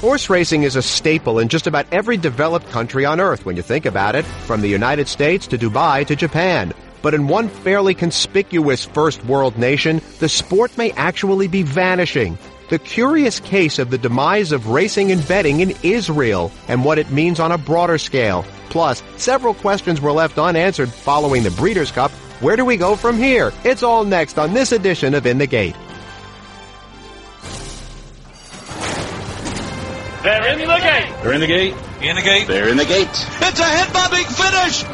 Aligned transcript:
Horse 0.00 0.30
racing 0.30 0.62
is 0.62 0.76
a 0.76 0.82
staple 0.82 1.40
in 1.40 1.48
just 1.48 1.66
about 1.66 1.86
every 1.90 2.16
developed 2.16 2.68
country 2.70 3.04
on 3.04 3.18
earth 3.18 3.44
when 3.44 3.56
you 3.56 3.62
think 3.62 3.84
about 3.84 4.14
it, 4.14 4.24
from 4.46 4.60
the 4.60 4.68
United 4.68 5.08
States 5.08 5.48
to 5.48 5.58
Dubai 5.58 6.06
to 6.06 6.14
Japan. 6.14 6.72
But 7.02 7.14
in 7.14 7.26
one 7.26 7.48
fairly 7.48 7.94
conspicuous 7.94 8.84
first 8.84 9.24
world 9.24 9.58
nation, 9.58 10.00
the 10.20 10.28
sport 10.28 10.78
may 10.78 10.92
actually 10.92 11.48
be 11.48 11.64
vanishing. 11.64 12.38
The 12.70 12.78
curious 12.78 13.40
case 13.40 13.80
of 13.80 13.90
the 13.90 13.98
demise 13.98 14.52
of 14.52 14.68
racing 14.68 15.10
and 15.10 15.26
betting 15.26 15.58
in 15.58 15.74
Israel 15.82 16.52
and 16.68 16.84
what 16.84 16.98
it 16.98 17.10
means 17.10 17.40
on 17.40 17.50
a 17.50 17.58
broader 17.58 17.98
scale. 17.98 18.44
Plus, 18.68 19.02
several 19.16 19.54
questions 19.54 20.00
were 20.00 20.12
left 20.12 20.38
unanswered 20.38 20.92
following 20.92 21.42
the 21.42 21.50
Breeders' 21.50 21.90
Cup. 21.90 22.12
Where 22.40 22.54
do 22.54 22.64
we 22.64 22.76
go 22.76 22.94
from 22.94 23.18
here? 23.18 23.52
It's 23.64 23.82
all 23.82 24.04
next 24.04 24.38
on 24.38 24.54
this 24.54 24.70
edition 24.70 25.14
of 25.14 25.26
In 25.26 25.38
the 25.38 25.46
Gate. 25.48 25.74
They're 30.28 30.52
in 30.52 30.58
the 30.58 30.66
gate. 30.66 31.22
They're 31.22 31.32
in 31.32 31.40
the 31.40 31.46
gate. 31.46 31.74
In 32.02 32.16
the 32.16 32.20
gate. 32.20 32.46
They're 32.46 32.68
in 32.68 32.76
the 32.76 32.84
gate. 32.84 33.08
It's 33.08 33.60
a 33.60 33.64
hit 33.64 33.92
by 33.94 34.08
Big 34.10 34.26
Finish. 34.26 34.84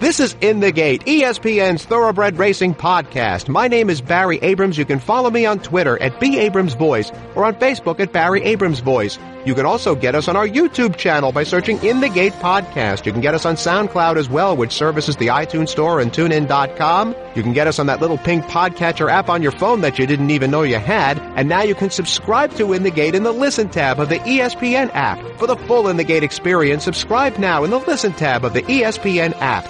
This 0.00 0.18
is 0.20 0.34
In 0.40 0.60
the 0.60 0.72
Gate, 0.72 1.04
ESPN's 1.04 1.84
Thoroughbred 1.84 2.38
Racing 2.38 2.74
podcast. 2.74 3.48
My 3.48 3.68
name 3.68 3.90
is 3.90 4.00
Barry 4.00 4.38
Abrams. 4.40 4.78
You 4.78 4.86
can 4.86 4.98
follow 4.98 5.30
me 5.30 5.44
on 5.44 5.58
Twitter 5.58 6.00
at 6.00 6.18
B 6.18 6.38
Abrams 6.38 6.72
Voice 6.72 7.12
or 7.34 7.44
on 7.44 7.56
Facebook 7.56 8.00
at 8.00 8.12
Barry 8.12 8.42
Abrams 8.44 8.80
Voice. 8.80 9.18
You 9.46 9.54
can 9.54 9.64
also 9.64 9.94
get 9.94 10.16
us 10.16 10.26
on 10.26 10.34
our 10.34 10.48
YouTube 10.48 10.96
channel 10.96 11.30
by 11.30 11.44
searching 11.44 11.80
In 11.84 12.00
the 12.00 12.08
Gate 12.08 12.32
Podcast. 12.32 13.06
You 13.06 13.12
can 13.12 13.20
get 13.20 13.32
us 13.32 13.46
on 13.46 13.54
SoundCloud 13.54 14.16
as 14.16 14.28
well, 14.28 14.56
which 14.56 14.72
services 14.72 15.14
the 15.14 15.28
iTunes 15.28 15.68
Store 15.68 16.00
and 16.00 16.12
TuneIn.com. 16.12 17.14
You 17.36 17.44
can 17.44 17.52
get 17.52 17.68
us 17.68 17.78
on 17.78 17.86
that 17.86 18.00
little 18.00 18.18
pink 18.18 18.44
podcatcher 18.46 19.08
app 19.08 19.28
on 19.28 19.44
your 19.44 19.52
phone 19.52 19.82
that 19.82 20.00
you 20.00 20.06
didn't 20.08 20.32
even 20.32 20.50
know 20.50 20.62
you 20.62 20.80
had. 20.80 21.20
And 21.36 21.48
now 21.48 21.62
you 21.62 21.76
can 21.76 21.90
subscribe 21.90 22.54
to 22.54 22.72
In 22.72 22.82
the 22.82 22.90
Gate 22.90 23.14
in 23.14 23.22
the 23.22 23.30
Listen 23.30 23.68
tab 23.68 24.00
of 24.00 24.08
the 24.08 24.18
ESPN 24.18 24.90
app. 24.94 25.20
For 25.38 25.46
the 25.46 25.56
full 25.56 25.86
In 25.86 25.96
the 25.96 26.02
Gate 26.02 26.24
experience, 26.24 26.82
subscribe 26.82 27.38
now 27.38 27.62
in 27.62 27.70
the 27.70 27.78
Listen 27.78 28.14
tab 28.14 28.44
of 28.44 28.52
the 28.52 28.62
ESPN 28.62 29.32
app. 29.40 29.64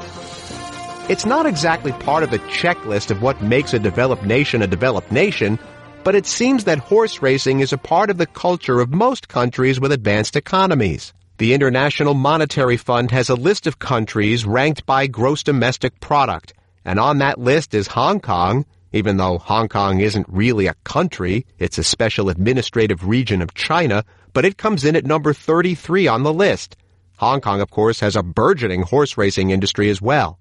It's 1.10 1.26
not 1.26 1.44
exactly 1.44 1.92
part 1.92 2.22
of 2.22 2.30
the 2.30 2.38
checklist 2.38 3.10
of 3.10 3.20
what 3.20 3.42
makes 3.42 3.74
a 3.74 3.78
developed 3.78 4.24
nation 4.24 4.62
a 4.62 4.66
developed 4.66 5.12
nation, 5.12 5.58
but 6.06 6.14
it 6.14 6.24
seems 6.24 6.62
that 6.62 6.78
horse 6.78 7.20
racing 7.20 7.58
is 7.58 7.72
a 7.72 7.78
part 7.78 8.10
of 8.10 8.16
the 8.16 8.26
culture 8.26 8.78
of 8.78 8.94
most 8.94 9.26
countries 9.26 9.80
with 9.80 9.90
advanced 9.90 10.36
economies. 10.36 11.12
The 11.38 11.52
International 11.52 12.14
Monetary 12.14 12.76
Fund 12.76 13.10
has 13.10 13.28
a 13.28 13.34
list 13.34 13.66
of 13.66 13.80
countries 13.80 14.46
ranked 14.46 14.86
by 14.86 15.08
gross 15.08 15.42
domestic 15.42 15.98
product, 15.98 16.54
and 16.84 17.00
on 17.00 17.18
that 17.18 17.40
list 17.40 17.74
is 17.74 17.88
Hong 17.88 18.20
Kong, 18.20 18.64
even 18.92 19.16
though 19.16 19.38
Hong 19.38 19.68
Kong 19.68 19.98
isn't 19.98 20.28
really 20.28 20.68
a 20.68 20.76
country, 20.84 21.44
it's 21.58 21.76
a 21.76 21.82
special 21.82 22.28
administrative 22.28 23.08
region 23.08 23.42
of 23.42 23.54
China, 23.54 24.04
but 24.32 24.44
it 24.44 24.56
comes 24.56 24.84
in 24.84 24.94
at 24.94 25.04
number 25.04 25.32
33 25.32 26.06
on 26.06 26.22
the 26.22 26.32
list. 26.32 26.76
Hong 27.16 27.40
Kong, 27.40 27.60
of 27.60 27.72
course, 27.72 27.98
has 27.98 28.14
a 28.14 28.22
burgeoning 28.22 28.82
horse 28.82 29.18
racing 29.18 29.50
industry 29.50 29.90
as 29.90 30.00
well. 30.00 30.38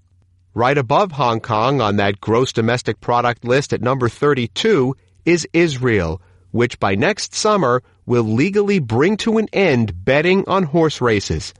Right 0.54 0.78
above 0.78 1.10
Hong 1.10 1.40
Kong 1.40 1.80
on 1.80 1.96
that 1.96 2.20
gross 2.20 2.52
domestic 2.52 3.00
product 3.00 3.44
list 3.44 3.72
at 3.72 3.82
number 3.82 4.08
32 4.08 4.94
is 5.26 5.46
Israel, 5.52 6.22
which 6.52 6.80
by 6.80 6.94
next 6.94 7.34
summer 7.34 7.82
will 8.06 8.22
legally 8.22 8.78
bring 8.78 9.16
to 9.18 9.36
an 9.36 9.48
end 9.52 10.04
betting 10.04 10.44
on 10.48 10.62
horse 10.62 11.00
races. 11.00 11.52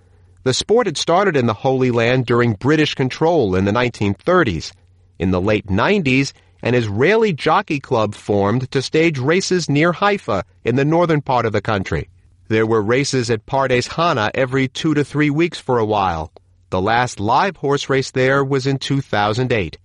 The 0.44 0.54
sport 0.54 0.86
had 0.86 0.96
started 0.96 1.36
in 1.36 1.46
the 1.46 1.52
Holy 1.52 1.90
Land 1.90 2.24
during 2.24 2.54
British 2.54 2.94
control 2.94 3.56
in 3.56 3.64
the 3.64 3.72
1930s. 3.72 4.72
In 5.18 5.32
the 5.32 5.40
late 5.40 5.66
90s, 5.66 6.32
an 6.62 6.74
Israeli 6.74 7.32
jockey 7.32 7.80
club 7.80 8.14
formed 8.14 8.70
to 8.70 8.80
stage 8.80 9.18
races 9.18 9.68
near 9.68 9.92
Haifa 9.92 10.44
in 10.64 10.76
the 10.76 10.84
northern 10.84 11.20
part 11.20 11.46
of 11.46 11.52
the 11.52 11.60
country. 11.60 12.08
There 12.48 12.66
were 12.66 12.80
races 12.80 13.28
at 13.28 13.44
Pardes 13.44 13.88
Hana 13.88 14.30
every 14.34 14.68
two 14.68 14.94
to 14.94 15.04
three 15.04 15.30
weeks 15.30 15.58
for 15.58 15.78
a 15.78 15.84
while. 15.84 16.32
The 16.70 16.80
last 16.80 17.18
live 17.18 17.56
horse 17.56 17.88
race 17.90 18.12
there 18.12 18.44
was 18.44 18.66
in 18.66 18.78
2008. 18.78 19.78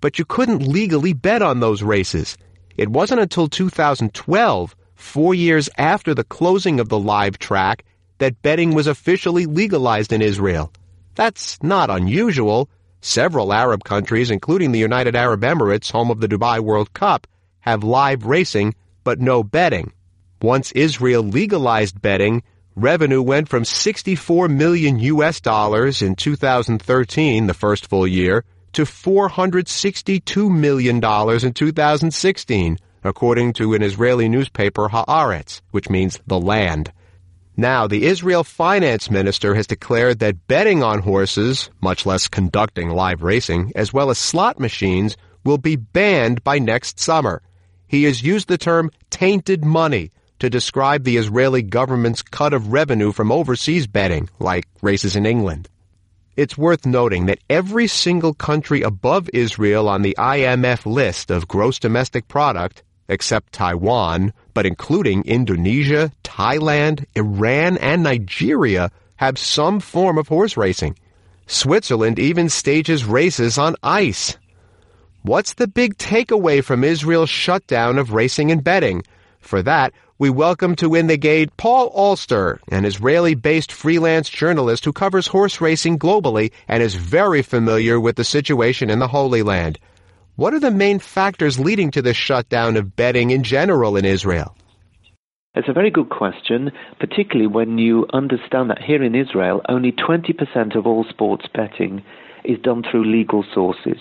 But 0.00 0.18
you 0.18 0.24
couldn't 0.24 0.66
legally 0.66 1.12
bet 1.12 1.42
on 1.42 1.60
those 1.60 1.82
races. 1.82 2.38
It 2.78 2.88
wasn't 2.88 3.20
until 3.20 3.48
2012, 3.48 4.76
four 4.94 5.34
years 5.34 5.68
after 5.76 6.14
the 6.14 6.22
closing 6.22 6.78
of 6.78 6.88
the 6.88 6.98
live 6.98 7.36
track, 7.36 7.84
that 8.18 8.40
betting 8.40 8.72
was 8.72 8.86
officially 8.86 9.46
legalized 9.46 10.12
in 10.12 10.22
Israel. 10.22 10.72
That's 11.16 11.60
not 11.60 11.90
unusual. 11.90 12.70
Several 13.00 13.52
Arab 13.52 13.82
countries, 13.82 14.30
including 14.30 14.70
the 14.70 14.78
United 14.78 15.16
Arab 15.16 15.40
Emirates, 15.40 15.90
home 15.90 16.12
of 16.12 16.20
the 16.20 16.28
Dubai 16.28 16.60
World 16.60 16.92
Cup, 16.92 17.26
have 17.60 17.82
live 17.82 18.26
racing, 18.26 18.76
but 19.02 19.20
no 19.20 19.42
betting. 19.42 19.92
Once 20.40 20.70
Israel 20.70 21.24
legalized 21.24 22.00
betting, 22.00 22.44
revenue 22.76 23.22
went 23.22 23.48
from 23.48 23.64
64 23.64 24.46
million 24.46 25.00
US 25.00 25.40
dollars 25.40 26.00
in 26.00 26.14
2013, 26.14 27.48
the 27.48 27.54
first 27.54 27.88
full 27.88 28.06
year, 28.06 28.44
to 28.72 28.86
462 28.86 30.50
million 30.50 31.00
dollars 31.00 31.44
in 31.44 31.52
2016, 31.52 32.78
according 33.04 33.52
to 33.54 33.74
an 33.74 33.82
Israeli 33.82 34.28
newspaper 34.28 34.88
Haaretz, 34.88 35.60
which 35.70 35.90
means 35.90 36.20
the 36.26 36.38
land. 36.38 36.92
Now, 37.56 37.88
the 37.88 38.06
Israel 38.06 38.44
finance 38.44 39.10
minister 39.10 39.54
has 39.56 39.66
declared 39.66 40.20
that 40.20 40.46
betting 40.46 40.82
on 40.82 41.00
horses, 41.00 41.70
much 41.80 42.06
less 42.06 42.28
conducting 42.28 42.90
live 42.90 43.22
racing, 43.22 43.72
as 43.74 43.92
well 43.92 44.10
as 44.10 44.18
slot 44.18 44.60
machines, 44.60 45.16
will 45.44 45.58
be 45.58 45.74
banned 45.74 46.44
by 46.44 46.60
next 46.60 47.00
summer. 47.00 47.42
He 47.88 48.04
has 48.04 48.22
used 48.22 48.46
the 48.46 48.58
term 48.58 48.90
tainted 49.10 49.64
money 49.64 50.12
to 50.38 50.48
describe 50.48 51.02
the 51.02 51.16
Israeli 51.16 51.62
government's 51.62 52.22
cut 52.22 52.52
of 52.52 52.72
revenue 52.72 53.10
from 53.10 53.32
overseas 53.32 53.86
betting, 53.86 54.28
like 54.38 54.68
races 54.82 55.16
in 55.16 55.26
England. 55.26 55.68
It's 56.38 56.56
worth 56.56 56.86
noting 56.86 57.26
that 57.26 57.40
every 57.50 57.88
single 57.88 58.32
country 58.32 58.82
above 58.82 59.28
Israel 59.34 59.88
on 59.88 60.02
the 60.02 60.14
IMF 60.16 60.86
list 60.86 61.32
of 61.32 61.48
gross 61.48 61.80
domestic 61.80 62.28
product, 62.28 62.84
except 63.08 63.52
Taiwan, 63.52 64.32
but 64.54 64.64
including 64.64 65.24
Indonesia, 65.24 66.12
Thailand, 66.22 67.06
Iran, 67.16 67.76
and 67.78 68.04
Nigeria, 68.04 68.92
have 69.16 69.36
some 69.36 69.80
form 69.80 70.16
of 70.16 70.28
horse 70.28 70.56
racing. 70.56 70.96
Switzerland 71.48 72.20
even 72.20 72.48
stages 72.48 73.04
races 73.04 73.58
on 73.58 73.74
ice. 73.82 74.36
What's 75.22 75.54
the 75.54 75.66
big 75.66 75.98
takeaway 75.98 76.62
from 76.62 76.84
Israel's 76.84 77.30
shutdown 77.30 77.98
of 77.98 78.12
racing 78.12 78.52
and 78.52 78.62
betting? 78.62 79.02
For 79.48 79.62
that, 79.62 79.94
we 80.18 80.28
welcome 80.28 80.76
to 80.76 80.94
In 80.94 81.06
the 81.06 81.16
Gate 81.16 81.56
Paul 81.56 81.90
Alster, 81.96 82.60
an 82.68 82.84
Israeli 82.84 83.34
based 83.34 83.72
freelance 83.72 84.28
journalist 84.28 84.84
who 84.84 84.92
covers 84.92 85.26
horse 85.26 85.58
racing 85.58 85.98
globally 85.98 86.52
and 86.68 86.82
is 86.82 86.96
very 86.96 87.40
familiar 87.40 87.98
with 87.98 88.16
the 88.16 88.24
situation 88.24 88.90
in 88.90 88.98
the 88.98 89.08
Holy 89.08 89.40
Land. 89.40 89.78
What 90.36 90.52
are 90.52 90.60
the 90.60 90.70
main 90.70 90.98
factors 90.98 91.58
leading 91.58 91.90
to 91.92 92.02
the 92.02 92.12
shutdown 92.12 92.76
of 92.76 92.94
betting 92.94 93.30
in 93.30 93.42
general 93.42 93.96
in 93.96 94.04
Israel? 94.04 94.54
It's 95.54 95.70
a 95.70 95.72
very 95.72 95.90
good 95.90 96.10
question, 96.10 96.70
particularly 97.00 97.46
when 97.46 97.78
you 97.78 98.06
understand 98.12 98.68
that 98.68 98.82
here 98.82 99.02
in 99.02 99.14
Israel, 99.14 99.62
only 99.66 99.92
20% 99.92 100.76
of 100.76 100.86
all 100.86 101.06
sports 101.08 101.46
betting 101.54 102.04
is 102.44 102.58
done 102.58 102.82
through 102.82 103.10
legal 103.10 103.46
sources. 103.54 103.96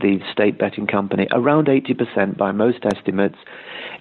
The 0.00 0.18
state 0.32 0.58
betting 0.58 0.86
company, 0.86 1.28
around 1.30 1.68
80% 1.68 2.36
by 2.36 2.52
most 2.52 2.84
estimates, 2.84 3.36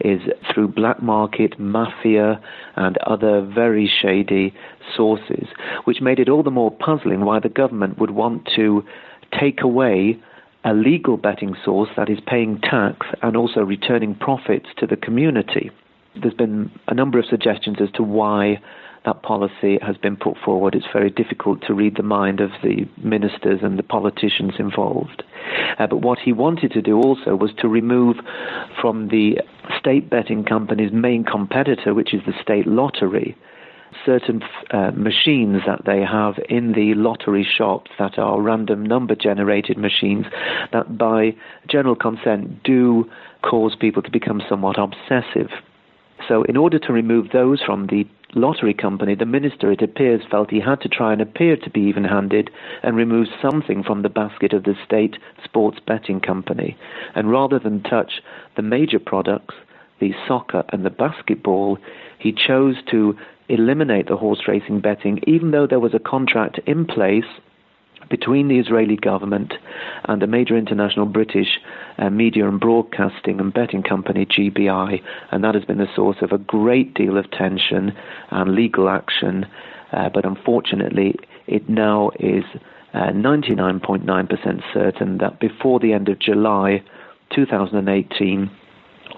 is 0.02 0.22
through 0.52 0.70
black 0.70 1.04
market, 1.04 1.60
mafia, 1.60 2.42
and 2.76 2.98
other 3.00 3.42
very 3.42 3.88
shady 4.02 4.54
sources, 4.96 5.48
which 5.86 6.02
made 6.02 6.20
it 6.20 6.30
all 6.30 6.44
the 6.44 6.52
more 6.52 6.72
puzzling 6.72 7.22
why 7.22 7.40
the 7.40 7.50
government 7.50 8.00
would 8.00 8.12
want 8.12 8.50
to 8.56 8.84
take 9.40 9.62
away 9.62 10.20
a 10.66 10.74
legal 10.74 11.18
betting 11.18 11.56
source 11.64 11.90
that 11.96 12.10
is 12.10 12.20
paying 12.26 12.60
tax 12.60 13.08
and 13.22 13.36
also 13.36 13.62
returning 13.62 14.16
profits 14.16 14.68
to 14.78 14.88
the 14.88 14.96
community. 14.96 15.70
There's 16.20 16.34
been 16.34 16.72
a 16.88 16.94
number 16.94 17.20
of 17.20 17.26
suggestions 17.26 17.78
as 17.82 17.92
to 17.96 18.04
why 18.04 18.62
that 19.06 19.22
policy 19.22 19.78
has 19.82 19.98
been 19.98 20.16
put 20.16 20.38
forward. 20.38 20.76
It's 20.76 20.86
very 20.94 21.10
difficult 21.10 21.62
to 21.68 21.74
read 21.74 21.98
the 21.98 22.04
mind 22.04 22.40
of 22.40 22.52
the 22.64 22.88
ministers 22.98 23.60
and 23.62 23.78
the 23.78 23.84
politicians 23.84 24.54
involved. 24.60 25.24
Uh, 25.78 25.88
but 25.88 25.98
what 25.98 26.20
he 26.20 26.32
wanted 26.32 26.72
to 26.72 26.82
do 26.82 26.98
also 26.98 27.36
was 27.36 27.52
to 27.60 27.68
remove 27.68 28.18
from 28.80 29.10
the 29.10 29.40
state 29.78 30.10
betting 30.10 30.44
company's 30.46 30.94
main 30.94 31.24
competitor, 31.24 31.94
which 31.94 32.14
is 32.14 32.22
the 32.26 32.34
state 32.42 32.66
lottery, 32.66 33.36
certain 34.06 34.42
uh, 34.72 34.92
machines 34.92 35.62
that 35.66 35.82
they 35.86 36.02
have 36.02 36.36
in 36.50 36.72
the 36.74 36.94
lottery 36.96 37.46
shops 37.46 37.92
that 38.00 38.18
are 38.18 38.42
random 38.42 38.86
number 38.86 39.16
generated 39.16 39.78
machines 39.78 40.26
that 40.72 40.98
by 40.98 41.36
general 41.70 41.96
consent 41.96 42.64
do 42.64 43.10
cause 43.42 43.76
people 43.80 44.02
to 44.02 44.10
become 44.10 44.42
somewhat 44.50 44.78
obsessive. 44.80 45.50
So, 46.28 46.44
in 46.44 46.56
order 46.56 46.80
to 46.80 46.94
remove 46.94 47.32
those 47.32 47.62
from 47.62 47.88
the 47.88 48.08
lottery 48.36 48.74
company, 48.74 49.16
the 49.16 49.26
minister, 49.26 49.72
it 49.72 49.82
appears, 49.82 50.22
felt 50.30 50.50
he 50.50 50.60
had 50.60 50.82
to 50.82 50.90
try 50.90 51.14
and 51.14 51.22
appear 51.22 51.56
to 51.58 51.70
be 51.70 51.82
even 51.82 52.04
handed 52.04 52.50
and 52.82 52.96
remove 52.96 53.28
something 53.42 53.84
from 53.84 54.02
the 54.02 54.10
basket 54.10 54.54
of 54.54 54.64
the 54.64 54.76
state 54.86 55.18
sports 55.44 55.80
betting 55.86 56.20
company. 56.20 56.78
And 57.16 57.30
rather 57.32 57.60
than 57.60 57.84
touch 57.84 58.22
the 58.56 58.62
major 58.62 59.00
products, 59.00 59.56
the 60.00 60.14
soccer 60.28 60.64
and 60.70 60.86
the 60.86 60.90
basketball, 60.90 61.78
he 62.20 62.32
chose 62.32 62.76
to 62.92 63.18
eliminate 63.50 64.08
the 64.08 64.18
horse 64.18 64.42
racing 64.48 64.80
betting, 64.80 65.20
even 65.28 65.52
though 65.52 65.68
there 65.68 65.80
was 65.80 65.94
a 65.94 66.00
contract 66.00 66.60
in 66.66 66.86
place 66.86 67.26
between 68.10 68.48
the 68.48 68.60
Israeli 68.60 68.96
government 68.96 69.54
and 70.06 70.22
a 70.22 70.28
major 70.28 70.58
international 70.58 71.06
British 71.06 71.60
uh, 71.98 72.10
media 72.10 72.48
and 72.48 72.60
broadcasting 72.60 73.40
and 73.40 73.54
betting 73.54 73.84
company, 73.84 74.26
GBI, 74.26 75.02
and 75.32 75.44
that 75.44 75.56
has 75.56 75.66
been 75.66 75.78
the 75.78 75.88
source 75.96 76.18
of 76.22 76.32
a 76.32 76.38
great 76.38 76.94
deal 76.94 77.18
of 77.18 77.30
tension 77.32 77.94
and 78.32 78.56
legal 78.56 78.90
action. 78.90 79.46
Uh, 79.92 80.10
but 80.10 80.26
unfortunately, 80.26 81.16
it 81.48 81.70
now 81.70 82.12
is 82.20 82.44
99.9% 82.94 84.04
uh, 84.06 84.74
certain 84.74 85.18
that 85.18 85.40
before 85.40 85.80
the 85.80 85.94
end 85.94 86.10
of 86.10 86.20
July 86.20 86.84
2018, 87.36 88.52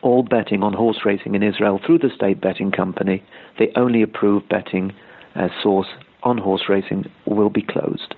all 0.01 0.23
betting 0.23 0.63
on 0.63 0.73
horse 0.73 0.99
racing 1.05 1.35
in 1.35 1.43
Israel 1.43 1.79
through 1.85 1.99
the 1.99 2.09
state 2.15 2.41
betting 2.41 2.71
company, 2.71 3.23
the 3.59 3.71
only 3.77 4.01
approved 4.01 4.47
betting 4.49 4.93
uh, 5.35 5.47
source 5.61 5.87
on 6.23 6.37
horse 6.37 6.63
racing, 6.69 7.05
will 7.25 7.49
be 7.49 7.61
closed. 7.61 8.15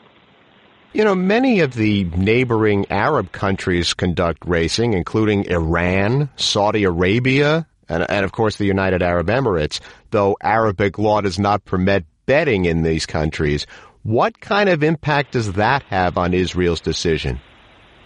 You 0.93 1.03
know, 1.03 1.15
many 1.15 1.59
of 1.59 1.73
the 1.73 2.05
neighboring 2.15 2.85
Arab 2.89 3.31
countries 3.31 3.93
conduct 3.93 4.45
racing, 4.45 4.93
including 4.93 5.45
Iran, 5.45 6.29
Saudi 6.37 6.85
Arabia, 6.85 7.67
and, 7.89 8.09
and, 8.09 8.25
of 8.25 8.31
course 8.31 8.55
the 8.55 8.65
United 8.65 9.01
Arab 9.01 9.27
Emirates, 9.27 9.79
though 10.11 10.37
Arabic 10.41 10.97
law 10.97 11.21
does 11.21 11.39
not 11.39 11.65
permit 11.65 12.05
betting 12.25 12.65
in 12.65 12.83
these 12.83 13.05
countries. 13.05 13.67
What 14.03 14.39
kind 14.39 14.69
of 14.69 14.83
impact 14.83 15.33
does 15.33 15.53
that 15.53 15.83
have 15.83 16.17
on 16.17 16.33
Israel's 16.33 16.81
decision? 16.81 17.39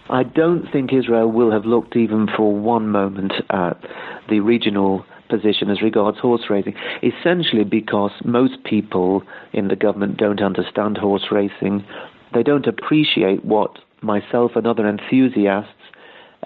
I 0.09 0.23
don't 0.23 0.67
think 0.71 0.91
Israel 0.91 1.31
will 1.31 1.51
have 1.51 1.65
looked 1.65 1.95
even 1.95 2.27
for 2.35 2.53
one 2.53 2.89
moment 2.89 3.33
at 3.49 3.79
the 4.27 4.39
regional 4.39 5.05
position 5.29 5.69
as 5.69 5.81
regards 5.81 6.19
horse 6.19 6.49
racing, 6.49 6.75
essentially 7.01 7.63
because 7.63 8.11
most 8.25 8.63
people 8.65 9.23
in 9.53 9.69
the 9.69 9.75
government 9.75 10.17
don't 10.17 10.41
understand 10.41 10.97
horse 10.97 11.27
racing 11.31 11.85
they 12.33 12.43
don't 12.43 12.67
appreciate 12.67 13.43
what 13.45 13.77
myself 14.01 14.51
and 14.55 14.65
other 14.65 14.87
enthusiasts, 14.87 15.73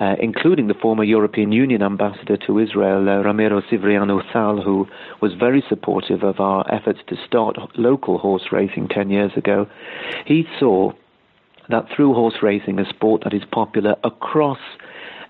uh, 0.02 0.16
including 0.20 0.68
the 0.68 0.74
former 0.74 1.04
European 1.04 1.52
Union 1.52 1.82
ambassador 1.82 2.38
to 2.38 2.60
Israel, 2.60 3.08
uh, 3.08 3.22
Ramiro 3.22 3.62
Cipriano 3.70 4.22
Thal, 4.34 4.62
who 4.62 4.88
was 5.22 5.34
very 5.34 5.64
supportive 5.70 6.24
of 6.24 6.40
our 6.40 6.66
efforts 6.74 7.00
to 7.08 7.16
start 7.26 7.58
local 7.78 8.18
horse 8.18 8.52
racing 8.52 8.88
10 8.90 9.10
years 9.10 9.32
ago, 9.38 9.68
he 10.26 10.46
saw 10.60 10.92
that 11.70 11.86
through 11.96 12.14
horse 12.14 12.36
racing, 12.42 12.80
a 12.80 12.90
sport 12.90 13.24
that 13.24 13.34
is 13.34 13.44
popular 13.52 13.96
across 14.04 14.60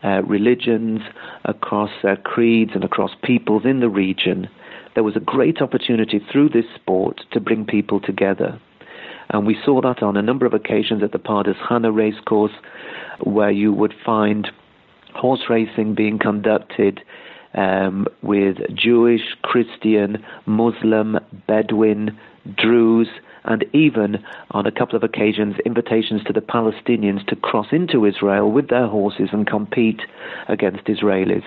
uh, 0.04 0.22
religions, 0.24 1.02
across 1.46 1.92
uh, 2.04 2.16
creeds, 2.24 2.72
and 2.74 2.84
across 2.84 3.12
peoples 3.24 3.64
in 3.66 3.80
the 3.80 3.90
region, 3.90 4.50
there 4.94 5.04
was 5.04 5.16
a 5.16 5.20
great 5.20 5.62
opportunity 5.62 6.20
through 6.32 6.50
this 6.50 6.66
sport 6.76 7.22
to 7.32 7.40
bring 7.40 7.66
people 7.66 8.00
together. 8.00 8.60
And 9.30 9.46
we 9.46 9.58
saw 9.66 9.82
that 9.82 10.04
on 10.04 10.18
a 10.18 10.22
number 10.22 10.46
of 10.46 10.54
occasions 10.54 11.04
at 11.04 11.12
the 11.12 11.20
Pardes 11.20 11.56
Chana 11.68 11.94
racecourse, 11.94 12.52
where 13.22 13.52
you 13.52 13.74
would 13.74 13.94
find 14.06 14.50
horse 15.14 15.42
racing 15.50 15.96
being 15.96 16.20
conducted 16.20 17.02
um, 17.54 18.06
with 18.22 18.58
Jewish, 18.74 19.22
Christian, 19.42 20.24
Muslim, 20.46 21.18
Bedouin, 21.48 22.18
Druze, 22.58 23.10
and 23.46 23.66
even 23.74 24.24
on 24.52 24.66
a 24.66 24.72
couple 24.72 24.96
of 24.96 25.04
occasions 25.04 25.56
invitations 25.66 26.24
to 26.24 26.34
the 26.34 26.42
Palestinians 26.42 27.26
to 27.28 27.36
cross 27.36 27.68
into 27.72 28.06
Israel 28.06 28.52
with 28.52 28.70
their 28.70 28.88
horses 28.88 29.30
and 29.32 29.48
compete 29.48 30.02
against 30.48 30.86
Israelis. 30.86 31.44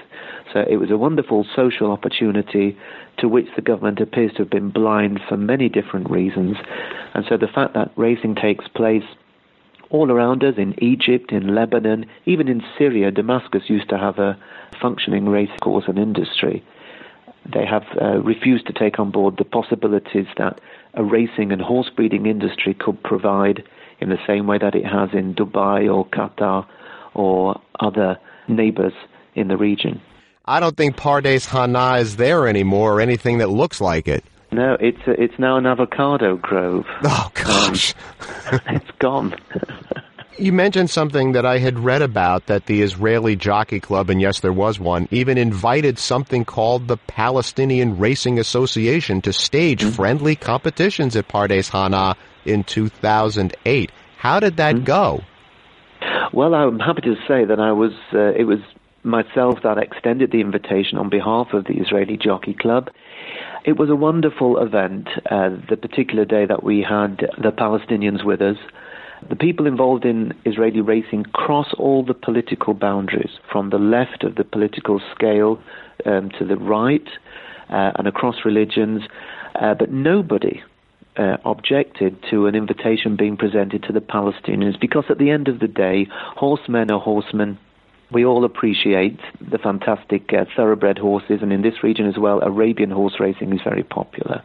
So 0.53 0.65
it 0.69 0.77
was 0.77 0.91
a 0.91 0.97
wonderful 0.97 1.47
social 1.55 1.91
opportunity 1.91 2.77
to 3.19 3.29
which 3.29 3.49
the 3.57 3.63
government 3.63 4.01
appears 4.01 4.33
to 4.33 4.39
have 4.39 4.51
been 4.51 4.71
blind 4.71 5.21
for 5.29 5.37
many 5.37 5.69
different 5.69 6.11
reasons. 6.11 6.57
And 7.15 7.25
so 7.29 7.37
the 7.37 7.49
fact 7.49 7.75
that 7.75 7.91
racing 7.97 8.37
takes 8.37 8.69
place 8.69 9.05
all 9.91 10.11
around 10.11 10.45
us 10.45 10.55
in 10.57 10.83
Egypt, 10.83 11.33
in 11.33 11.55
Lebanon, 11.55 12.07
even 12.27 12.49
in 12.49 12.63
Syria, 12.77 13.11
Damascus 13.11 13.63
used 13.69 13.89
to 13.89 13.99
have 13.99 14.19
a 14.19 14.39
functioning 14.81 15.29
race 15.29 15.51
course 15.61 15.85
and 15.89 15.99
industry. 15.99 16.63
They 17.53 17.65
have 17.65 17.85
uh, 18.01 18.21
refused 18.21 18.67
to 18.67 18.73
take 18.73 18.99
on 18.99 19.11
board 19.11 19.37
the 19.39 19.45
possibilities 19.45 20.27
that 20.37 20.61
a 20.95 21.03
racing 21.03 21.53
and 21.53 21.63
horse 21.63 21.91
breeding 21.95 22.27
industry 22.27 22.75
could 22.75 23.03
provide 23.03 23.63
in 24.01 24.11
the 24.11 24.19
same 24.27 24.47
way 24.47 24.59
that 24.59 24.75
it 24.75 24.85
has 24.85 25.11
in 25.13 25.35
Dubai 25.35 25.93
or 25.93 26.07
Qatar 26.07 26.67
or 27.15 27.61
other 27.81 28.19
neighbors 28.49 28.93
in 29.35 29.49
the 29.49 29.57
region. 29.57 30.01
I 30.45 30.61
don't 30.61 30.77
think 30.77 30.97
Pardes 30.97 31.49
Chana 31.49 32.01
is 32.01 32.17
there 32.17 32.49
anymore 32.49 32.95
or 32.95 33.01
anything 33.01 33.39
that 33.39 33.49
looks 33.49 33.81
like 33.81 34.09
it. 34.09 34.25
No, 34.51 34.77
it's 34.81 35.07
a, 35.07 35.11
it's 35.23 35.39
now 35.39 35.59
an 35.59 35.67
avocado 35.67 36.37
grove. 36.37 36.87
Oh 37.05 37.31
gosh, 37.35 37.95
um, 38.51 38.61
it's 38.69 38.91
gone. 38.99 39.37
you 40.39 40.53
mentioned 40.53 40.91
something 40.91 41.33
that 41.33 41.45
I 41.45 41.59
had 41.59 41.79
read 41.79 42.03
about 42.03 42.47
that 42.47 42.67
the 42.67 42.83
Israeli 42.83 43.37
Jockey 43.37 43.81
Club, 43.81 44.11
and 44.11 44.21
yes, 44.21 44.41
there 44.41 44.53
was 44.53 44.79
one, 44.79 45.09
even 45.11 45.39
invited 45.39 45.99
something 45.99 46.45
called 46.45 46.89
the 46.89 46.97
Palestinian 46.97 47.99
Racing 47.99 48.39
Association 48.39 49.21
to 49.23 49.33
stage 49.33 49.81
mm-hmm. 49.81 49.91
friendly 49.91 50.37
competitions 50.37 51.17
at 51.17 51.29
Pardes 51.29 51.71
Chana 51.71 52.17
in 52.45 52.65
2008. 52.65 53.93
How 54.17 54.41
did 54.41 54.57
that 54.57 54.75
mm-hmm. 54.77 54.85
go? 54.85 55.21
Well, 56.33 56.55
I'm 56.55 56.79
happy 56.79 57.03
to 57.03 57.15
say 57.27 57.45
that 57.45 57.59
I 57.59 57.73
was. 57.73 57.93
Uh, 58.13 58.33
it 58.39 58.45
was 58.45 58.59
myself 59.05 59.59
that 59.63 59.79
extended 59.79 60.31
the 60.31 60.41
invitation 60.41 60.99
on 60.99 61.09
behalf 61.09 61.49
of 61.53 61.65
the 61.65 61.75
Israeli 61.75 62.17
Jockey 62.17 62.55
Club. 62.55 62.91
It 63.65 63.79
was 63.79 63.91
a 63.91 63.97
wonderful 63.97 64.63
event, 64.63 65.09
uh, 65.31 65.51
the 65.69 65.77
particular 65.77 66.25
day 66.25 66.47
that 66.47 66.63
we 66.63 66.85
had 66.89 67.19
the 67.39 67.51
Palestinians 67.51 68.25
with 68.25 68.41
us. 68.41 68.57
The 69.29 69.37
people 69.37 69.67
involved 69.67 70.05
in 70.05 70.33
Israeli 70.45 70.81
racing 70.81 71.25
cross 71.25 71.75
all 71.77 72.05
the 72.05 72.15
political 72.15 72.75
boundaries, 72.75 73.31
from 73.51 73.71
the 73.71 73.79
left 73.79 74.23
of 74.23 74.37
the 74.37 74.45
political 74.45 75.01
scale 75.15 75.61
um, 76.07 76.31
to 76.39 76.45
the 76.45 76.57
right, 76.57 77.07
uh, 77.69 77.93
and 77.97 78.07
across 78.07 78.45
religions, 78.45 79.03
uh, 79.61 79.75
but 79.75 79.91
nobody 79.91 80.63
uh, 81.17 81.37
objected 81.45 82.17
to 82.31 82.47
an 82.47 82.55
invitation 82.55 83.17
being 83.17 83.37
presented 83.37 83.83
to 83.83 83.93
the 83.93 84.01
Palestinians 84.01 84.79
because 84.81 85.05
at 85.11 85.19
the 85.19 85.31
end 85.31 85.49
of 85.49 85.59
the 85.59 85.69
day, 85.69 86.07
horsemen 86.37 86.91
are 86.91 87.01
horsemen, 87.01 87.59
we 88.11 88.25
all 88.25 88.45
appreciate 88.45 89.19
the 89.41 89.59
fantastic 89.59 90.33
uh, 90.33 90.45
thoroughbred 90.57 90.97
horses, 90.97 91.41
and 91.43 91.53
in 91.53 91.63
this 91.63 91.83
region 91.83 92.07
as 92.07 92.17
well, 92.17 92.41
Arabian 92.41 92.91
horse 92.91 93.21
racing 93.21 93.53
is 93.53 93.61
very 93.63 93.83
popular. 93.83 94.43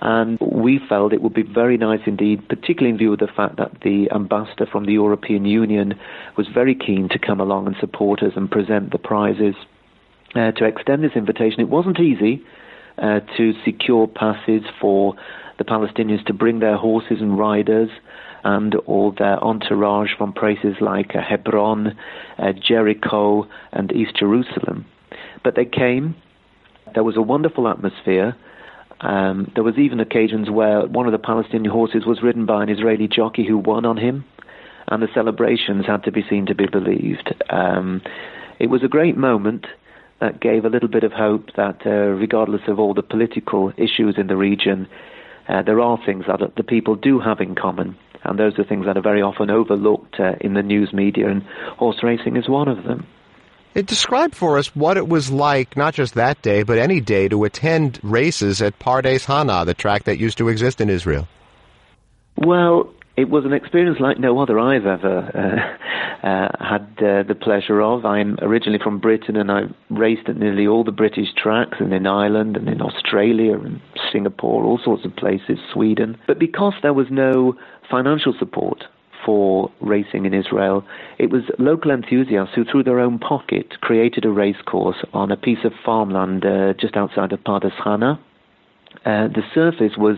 And 0.00 0.38
we 0.40 0.80
felt 0.88 1.12
it 1.12 1.22
would 1.22 1.34
be 1.34 1.42
very 1.42 1.76
nice 1.76 2.00
indeed, 2.06 2.48
particularly 2.48 2.90
in 2.90 2.98
view 2.98 3.12
of 3.12 3.18
the 3.18 3.28
fact 3.28 3.56
that 3.56 3.80
the 3.82 4.10
ambassador 4.14 4.66
from 4.66 4.86
the 4.86 4.92
European 4.92 5.44
Union 5.44 5.94
was 6.36 6.46
very 6.52 6.74
keen 6.74 7.08
to 7.10 7.18
come 7.18 7.40
along 7.40 7.66
and 7.66 7.76
support 7.80 8.22
us 8.22 8.32
and 8.36 8.50
present 8.50 8.90
the 8.90 8.98
prizes, 8.98 9.54
uh, 10.34 10.52
to 10.52 10.64
extend 10.64 11.04
this 11.04 11.12
invitation. 11.14 11.60
It 11.60 11.68
wasn't 11.68 12.00
easy 12.00 12.42
uh, 12.98 13.20
to 13.36 13.52
secure 13.64 14.06
passes 14.06 14.62
for 14.80 15.14
the 15.58 15.64
Palestinians 15.64 16.24
to 16.26 16.32
bring 16.32 16.58
their 16.58 16.76
horses 16.76 17.18
and 17.20 17.38
riders 17.38 17.90
and 18.44 18.74
all 18.86 19.12
their 19.12 19.42
entourage 19.42 20.10
from 20.18 20.32
places 20.32 20.76
like 20.80 21.14
uh, 21.14 21.20
Hebron, 21.22 21.96
uh, 22.38 22.52
Jericho, 22.52 23.48
and 23.72 23.90
East 23.92 24.16
Jerusalem. 24.16 24.84
But 25.42 25.54
they 25.56 25.64
came. 25.64 26.14
There 26.94 27.04
was 27.04 27.16
a 27.16 27.22
wonderful 27.22 27.68
atmosphere. 27.68 28.36
Um, 29.00 29.50
there 29.54 29.64
was 29.64 29.76
even 29.76 30.00
occasions 30.00 30.50
where 30.50 30.86
one 30.86 31.06
of 31.06 31.12
the 31.12 31.18
Palestinian 31.18 31.70
horses 31.70 32.06
was 32.06 32.22
ridden 32.22 32.46
by 32.46 32.62
an 32.62 32.68
Israeli 32.68 33.08
jockey 33.08 33.46
who 33.46 33.58
won 33.58 33.84
on 33.84 33.96
him, 33.96 34.24
and 34.88 35.02
the 35.02 35.08
celebrations 35.14 35.86
had 35.86 36.04
to 36.04 36.12
be 36.12 36.24
seen 36.28 36.46
to 36.46 36.54
be 36.54 36.66
believed. 36.66 37.34
Um, 37.50 38.02
it 38.58 38.68
was 38.68 38.82
a 38.82 38.88
great 38.88 39.16
moment 39.16 39.66
that 40.20 40.40
gave 40.40 40.64
a 40.64 40.68
little 40.68 40.88
bit 40.88 41.04
of 41.04 41.12
hope 41.12 41.50
that, 41.56 41.86
uh, 41.86 41.90
regardless 41.90 42.62
of 42.68 42.78
all 42.78 42.94
the 42.94 43.02
political 43.02 43.72
issues 43.76 44.14
in 44.16 44.26
the 44.28 44.36
region, 44.36 44.88
uh, 45.48 45.62
there 45.62 45.80
are 45.80 45.98
things 46.04 46.24
that 46.26 46.40
the 46.56 46.62
people 46.62 46.94
do 46.94 47.18
have 47.20 47.40
in 47.40 47.54
common, 47.54 47.96
and 48.22 48.38
those 48.38 48.58
are 48.58 48.64
things 48.64 48.86
that 48.86 48.96
are 48.96 49.02
very 49.02 49.20
often 49.20 49.50
overlooked 49.50 50.18
uh, 50.18 50.34
in 50.40 50.54
the 50.54 50.62
news 50.62 50.92
media, 50.92 51.28
and 51.28 51.42
horse 51.78 52.02
racing 52.02 52.36
is 52.36 52.48
one 52.48 52.68
of 52.68 52.84
them. 52.84 53.06
It 53.74 53.86
described 53.86 54.36
for 54.36 54.56
us 54.56 54.74
what 54.76 54.96
it 54.96 55.08
was 55.08 55.32
like, 55.32 55.76
not 55.76 55.94
just 55.94 56.14
that 56.14 56.40
day, 56.42 56.62
but 56.62 56.78
any 56.78 57.00
day, 57.00 57.28
to 57.28 57.42
attend 57.42 57.98
races 58.02 58.62
at 58.62 58.78
Pardes 58.78 59.26
Chana, 59.26 59.66
the 59.66 59.74
track 59.74 60.04
that 60.04 60.18
used 60.18 60.38
to 60.38 60.48
exist 60.48 60.80
in 60.80 60.88
Israel. 60.88 61.26
Well, 62.36 62.94
It 63.16 63.30
was 63.30 63.44
an 63.44 63.52
experience 63.52 64.00
like 64.00 64.18
no 64.18 64.40
other 64.40 64.58
I've 64.58 64.86
ever 64.86 65.78
uh, 66.22 66.26
uh, 66.26 66.48
had 66.58 66.82
uh, 66.98 67.22
the 67.22 67.36
pleasure 67.40 67.80
of. 67.80 68.04
I'm 68.04 68.36
originally 68.42 68.80
from 68.82 68.98
Britain 68.98 69.36
and 69.36 69.52
I 69.52 69.62
raced 69.88 70.28
at 70.28 70.36
nearly 70.36 70.66
all 70.66 70.82
the 70.82 70.90
British 70.90 71.28
tracks 71.40 71.76
and 71.78 71.92
in 71.92 72.08
Ireland 72.08 72.56
and 72.56 72.68
in 72.68 72.82
Australia 72.82 73.56
and 73.56 73.80
Singapore, 74.10 74.64
all 74.64 74.80
sorts 74.82 75.04
of 75.04 75.14
places, 75.14 75.58
Sweden. 75.72 76.18
But 76.26 76.40
because 76.40 76.74
there 76.82 76.92
was 76.92 77.06
no 77.08 77.56
financial 77.88 78.34
support 78.36 78.82
for 79.24 79.70
racing 79.80 80.26
in 80.26 80.34
Israel, 80.34 80.84
it 81.18 81.30
was 81.30 81.42
local 81.58 81.90
enthusiasts 81.90 82.54
who, 82.54 82.64
through 82.64 82.84
their 82.84 83.00
own 83.00 83.18
pocket, 83.18 83.80
created 83.80 84.24
a 84.24 84.30
race 84.30 84.60
course 84.66 85.04
on 85.12 85.30
a 85.30 85.36
piece 85.36 85.64
of 85.64 85.72
farmland 85.84 86.44
uh, 86.44 86.74
just 86.74 86.96
outside 86.96 87.32
of 87.32 87.40
Pardes 87.40 87.72
Chana. 87.84 88.18
Uh, 89.04 89.28
the 89.28 89.42
surface 89.54 89.96
was 89.96 90.16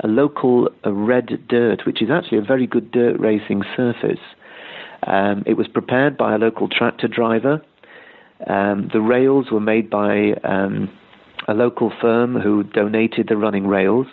a 0.00 0.08
local 0.08 0.68
a 0.84 0.92
red 0.92 1.48
dirt, 1.48 1.82
which 1.86 2.02
is 2.02 2.10
actually 2.10 2.38
a 2.38 2.42
very 2.42 2.66
good 2.66 2.90
dirt 2.90 3.18
racing 3.18 3.62
surface. 3.76 4.20
Um, 5.06 5.42
it 5.46 5.54
was 5.54 5.68
prepared 5.68 6.16
by 6.16 6.34
a 6.34 6.38
local 6.38 6.68
tractor 6.68 7.08
driver. 7.08 7.62
Um, 8.46 8.88
the 8.92 9.00
rails 9.00 9.46
were 9.50 9.60
made 9.60 9.90
by 9.90 10.32
um, 10.44 10.90
a 11.48 11.54
local 11.54 11.92
firm 12.00 12.40
who 12.40 12.62
donated 12.64 13.28
the 13.28 13.36
running 13.36 13.66
rails. 13.66 14.06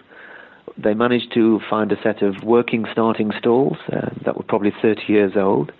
They 0.77 0.93
managed 0.93 1.33
to 1.33 1.59
find 1.69 1.91
a 1.91 2.01
set 2.01 2.21
of 2.21 2.43
working 2.43 2.85
starting 2.91 3.31
stalls 3.37 3.77
uh, 3.91 4.09
that 4.25 4.37
were 4.37 4.43
probably 4.43 4.73
30 4.81 5.01
years 5.07 5.33
old. 5.35 5.71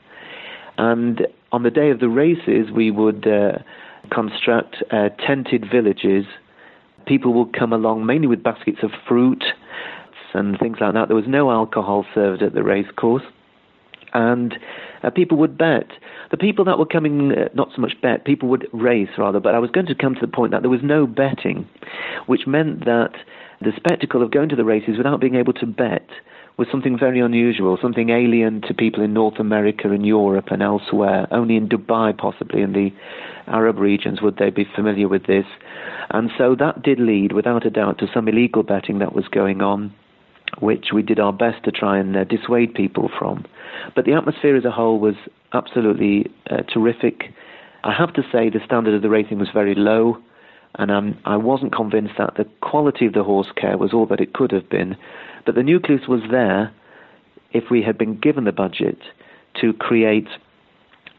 And 0.77 1.27
on 1.51 1.63
the 1.63 1.71
day 1.71 1.89
of 1.89 1.99
the 1.99 2.09
races, 2.09 2.71
we 2.73 2.91
would 2.91 3.27
uh, 3.27 3.59
construct 4.11 4.77
uh, 4.91 5.09
tented 5.25 5.65
villages. 5.69 6.25
People 7.05 7.33
would 7.33 7.53
come 7.53 7.73
along 7.73 8.05
mainly 8.05 8.27
with 8.27 8.43
baskets 8.43 8.79
of 8.83 8.91
fruit 9.07 9.43
and 10.33 10.57
things 10.59 10.77
like 10.79 10.93
that. 10.93 11.07
There 11.07 11.15
was 11.15 11.27
no 11.27 11.51
alcohol 11.51 12.05
served 12.13 12.41
at 12.41 12.53
the 12.53 12.63
race 12.63 12.89
course. 12.95 13.23
And 14.13 14.55
uh, 15.03 15.09
people 15.09 15.37
would 15.37 15.57
bet. 15.57 15.87
The 16.31 16.37
people 16.37 16.65
that 16.65 16.79
were 16.79 16.85
coming, 16.85 17.31
uh, 17.31 17.49
not 17.53 17.69
so 17.75 17.81
much 17.81 17.93
bet, 18.01 18.25
people 18.25 18.49
would 18.49 18.67
race 18.73 19.09
rather, 19.17 19.39
but 19.39 19.53
I 19.53 19.59
was 19.59 19.69
going 19.69 19.85
to 19.87 19.95
come 19.95 20.15
to 20.15 20.21
the 20.21 20.27
point 20.31 20.51
that 20.51 20.61
there 20.61 20.69
was 20.69 20.81
no 20.83 21.05
betting, 21.05 21.67
which 22.25 22.47
meant 22.47 22.85
that 22.85 23.11
the 23.61 23.71
spectacle 23.75 24.23
of 24.23 24.31
going 24.31 24.49
to 24.49 24.55
the 24.55 24.65
races 24.65 24.97
without 24.97 25.19
being 25.19 25.35
able 25.35 25.53
to 25.53 25.65
bet 25.65 26.07
was 26.57 26.67
something 26.71 26.97
very 26.97 27.19
unusual, 27.19 27.77
something 27.81 28.09
alien 28.09 28.61
to 28.61 28.73
people 28.73 29.03
in 29.03 29.13
North 29.13 29.39
America 29.39 29.89
and 29.91 30.05
Europe 30.05 30.47
and 30.51 30.61
elsewhere. 30.61 31.27
Only 31.31 31.55
in 31.55 31.69
Dubai, 31.69 32.17
possibly 32.17 32.61
in 32.61 32.73
the 32.73 32.91
Arab 33.47 33.79
regions, 33.79 34.21
would 34.21 34.37
they 34.37 34.49
be 34.49 34.65
familiar 34.75 35.07
with 35.07 35.25
this. 35.25 35.45
And 36.09 36.29
so 36.37 36.55
that 36.59 36.83
did 36.83 36.99
lead, 36.99 37.31
without 37.31 37.65
a 37.65 37.69
doubt, 37.69 37.99
to 37.99 38.07
some 38.13 38.27
illegal 38.27 38.63
betting 38.63 38.99
that 38.99 39.15
was 39.15 39.27
going 39.27 39.61
on 39.61 39.93
which 40.61 40.87
we 40.93 41.01
did 41.01 41.19
our 41.19 41.31
best 41.31 41.63
to 41.63 41.71
try 41.71 41.97
and 41.97 42.15
uh, 42.15 42.23
dissuade 42.23 42.73
people 42.73 43.09
from. 43.17 43.45
But 43.95 44.05
the 44.05 44.13
atmosphere 44.13 44.55
as 44.55 44.65
a 44.65 44.71
whole 44.71 44.99
was 44.99 45.15
absolutely 45.53 46.31
uh, 46.49 46.63
terrific. 46.73 47.33
I 47.83 47.93
have 47.93 48.13
to 48.13 48.23
say 48.31 48.49
the 48.49 48.59
standard 48.65 48.93
of 48.93 49.01
the 49.01 49.09
racing 49.09 49.39
was 49.39 49.49
very 49.53 49.75
low, 49.75 50.17
and 50.75 50.91
um, 50.91 51.17
I 51.25 51.37
wasn't 51.37 51.75
convinced 51.75 52.13
that 52.17 52.35
the 52.35 52.45
quality 52.61 53.05
of 53.05 53.13
the 53.13 53.23
horse 53.23 53.51
care 53.55 53.77
was 53.77 53.93
all 53.93 54.05
that 54.07 54.21
it 54.21 54.33
could 54.33 54.51
have 54.51 54.69
been. 54.69 54.95
But 55.45 55.55
the 55.55 55.63
nucleus 55.63 56.07
was 56.07 56.21
there 56.29 56.71
if 57.51 57.65
we 57.71 57.81
had 57.81 57.97
been 57.97 58.19
given 58.19 58.43
the 58.43 58.51
budget 58.51 58.99
to 59.61 59.73
create 59.73 60.27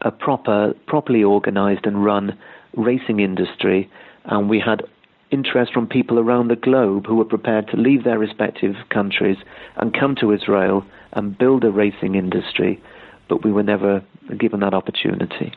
a 0.01 0.11
proper, 0.11 0.73
properly 0.87 1.23
organized 1.23 1.85
and 1.85 2.03
run 2.03 2.37
racing 2.75 3.19
industry, 3.19 3.89
and 4.25 4.49
we 4.49 4.59
had 4.59 4.83
interest 5.31 5.73
from 5.73 5.87
people 5.87 6.19
around 6.19 6.49
the 6.49 6.55
globe 6.55 7.05
who 7.05 7.15
were 7.15 7.25
prepared 7.25 7.67
to 7.67 7.77
leave 7.77 8.03
their 8.03 8.19
respective 8.19 8.75
countries 8.89 9.37
and 9.77 9.97
come 9.97 10.15
to 10.15 10.31
Israel 10.31 10.85
and 11.13 11.37
build 11.37 11.63
a 11.63 11.71
racing 11.71 12.15
industry, 12.15 12.81
but 13.29 13.43
we 13.43 13.51
were 13.51 13.63
never 13.63 14.03
given 14.37 14.59
that 14.59 14.73
opportunity. 14.73 15.53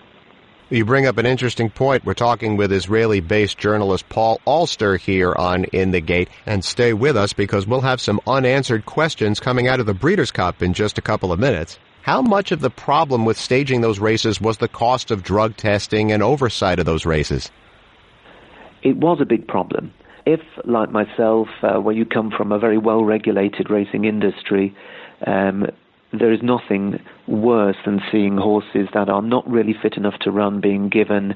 You 0.75 0.85
bring 0.85 1.07
up 1.07 1.19
an 1.19 1.27
interesting 1.27 1.71
point. 1.71 2.05
We're 2.05 2.15
talking 2.15 2.57
with 2.57 2.73
Israeli 2.73 3.21
based 3.21 3.59
journalist 3.59 4.09
Paul 4.09 4.41
Alster 4.45 4.97
here 4.97 5.33
on 5.33 5.65
In 5.67 5.93
the 5.93 6.01
Gate. 6.01 6.29
And 6.47 6.65
stay 6.65 6.93
with 6.93 7.17
us 7.17 7.33
because 7.33 7.65
we'll 7.65 7.83
have 7.83 8.01
some 8.01 8.21
unanswered 8.27 8.85
questions 8.85 9.39
coming 9.39 9.69
out 9.69 9.79
of 9.79 9.87
the 9.87 9.95
Breeders' 9.95 10.33
Cup 10.33 10.63
in 10.63 10.73
just 10.73 10.99
a 10.99 11.01
couple 11.01 11.31
of 11.31 11.39
minutes. 11.39 11.79
How 12.03 12.21
much 12.23 12.51
of 12.51 12.61
the 12.61 12.71
problem 12.71 13.25
with 13.25 13.39
staging 13.39 13.83
those 13.83 14.01
races 14.01 14.41
was 14.41 14.59
the 14.59 14.67
cost 14.67 15.13
of 15.13 15.23
drug 15.23 15.57
testing 15.57 16.11
and 16.11 16.25
oversight 16.25 16.81
of 16.81 16.87
those 16.87 17.07
races? 17.07 17.53
it 18.85 18.97
was 18.99 19.19
a 19.21 19.25
big 19.25 19.49
problem. 19.49 19.93
If, 20.27 20.41
like 20.65 20.91
myself, 20.91 21.49
uh, 21.63 21.81
where 21.81 21.95
you 21.95 22.05
come 22.05 22.31
from 22.31 22.53
a 22.53 22.59
very 22.59 22.79
well 22.79 23.05
regulated 23.05 23.71
racing 23.71 24.05
industry, 24.05 24.75
um, 25.27 25.67
there 26.21 26.33
is 26.33 26.41
nothing 26.43 27.01
worse 27.27 27.77
than 27.85 28.01
seeing 28.11 28.37
horses 28.37 28.89
that 28.95 29.09
are 29.09 29.23
not 29.23 29.49
really 29.49 29.75
fit 29.81 29.97
enough 29.97 30.19
to 30.21 30.31
run 30.31 30.61
being 30.61 30.89
given 30.89 31.35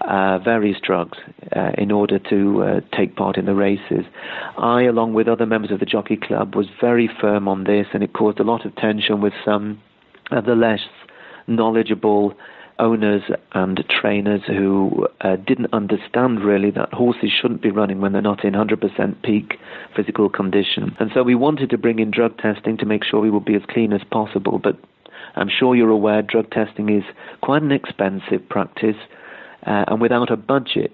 uh, 0.00 0.38
various 0.38 0.78
drugs 0.80 1.18
uh, 1.54 1.70
in 1.76 1.90
order 1.90 2.18
to 2.18 2.62
uh, 2.62 2.80
take 2.96 3.16
part 3.16 3.36
in 3.36 3.44
the 3.44 3.54
races. 3.54 4.04
I, 4.56 4.82
along 4.82 5.14
with 5.14 5.28
other 5.28 5.46
members 5.46 5.70
of 5.70 5.80
the 5.80 5.86
Jockey 5.86 6.16
Club, 6.16 6.54
was 6.54 6.66
very 6.80 7.08
firm 7.20 7.48
on 7.48 7.64
this, 7.64 7.86
and 7.92 8.02
it 8.02 8.12
caused 8.12 8.40
a 8.40 8.44
lot 8.44 8.64
of 8.64 8.74
tension 8.76 9.20
with 9.20 9.32
some 9.44 9.80
of 10.30 10.44
the 10.44 10.54
less 10.54 10.80
knowledgeable 11.46 12.34
owners 12.78 13.22
and 13.52 13.84
trainers 13.88 14.42
who 14.46 15.06
uh, 15.20 15.36
didn't 15.36 15.72
understand 15.72 16.40
really 16.40 16.70
that 16.70 16.92
horses 16.92 17.30
shouldn't 17.30 17.62
be 17.62 17.70
running 17.70 18.00
when 18.00 18.12
they're 18.12 18.22
not 18.22 18.44
in 18.44 18.54
100% 18.54 19.22
peak 19.22 19.58
physical 19.96 20.28
condition. 20.28 20.96
And 20.98 21.10
so 21.12 21.22
we 21.22 21.34
wanted 21.34 21.70
to 21.70 21.78
bring 21.78 21.98
in 21.98 22.10
drug 22.10 22.38
testing 22.38 22.76
to 22.78 22.86
make 22.86 23.04
sure 23.04 23.20
we 23.20 23.30
would 23.30 23.44
be 23.44 23.54
as 23.54 23.62
clean 23.68 23.92
as 23.92 24.02
possible. 24.10 24.58
But 24.58 24.78
I'm 25.36 25.48
sure 25.48 25.74
you're 25.74 25.90
aware 25.90 26.22
drug 26.22 26.50
testing 26.50 26.88
is 26.88 27.04
quite 27.42 27.62
an 27.62 27.72
expensive 27.72 28.48
practice, 28.48 28.96
uh, 29.66 29.84
and 29.88 30.00
without 30.00 30.30
a 30.30 30.36
budget, 30.36 30.92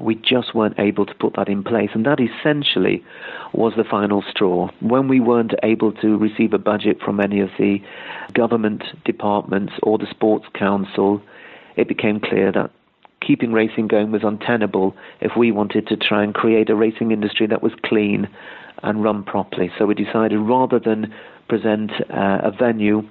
we 0.00 0.16
just 0.16 0.54
weren't 0.54 0.78
able 0.78 1.06
to 1.06 1.14
put 1.14 1.34
that 1.36 1.48
in 1.48 1.62
place. 1.62 1.90
And 1.94 2.04
that 2.06 2.18
essentially 2.20 3.04
was 3.52 3.74
the 3.76 3.84
final 3.84 4.22
straw. 4.28 4.68
When 4.80 5.08
we 5.08 5.20
weren't 5.20 5.54
able 5.62 5.92
to 5.92 6.16
receive 6.16 6.52
a 6.52 6.58
budget 6.58 7.00
from 7.00 7.20
any 7.20 7.40
of 7.40 7.50
the 7.58 7.78
government 8.32 8.82
departments 9.04 9.74
or 9.82 9.98
the 9.98 10.08
Sports 10.10 10.46
Council, 10.54 11.22
it 11.76 11.88
became 11.88 12.20
clear 12.20 12.50
that 12.52 12.70
keeping 13.24 13.52
racing 13.52 13.88
going 13.88 14.10
was 14.12 14.22
untenable 14.24 14.94
if 15.20 15.32
we 15.36 15.50
wanted 15.50 15.86
to 15.86 15.96
try 15.96 16.22
and 16.22 16.34
create 16.34 16.68
a 16.68 16.74
racing 16.74 17.10
industry 17.10 17.46
that 17.46 17.62
was 17.62 17.72
clean 17.84 18.28
and 18.82 19.02
run 19.02 19.22
properly. 19.22 19.70
So 19.78 19.86
we 19.86 19.94
decided 19.94 20.38
rather 20.38 20.78
than 20.78 21.12
present 21.48 21.92
uh, 22.10 22.40
a 22.42 22.50
venue 22.50 23.02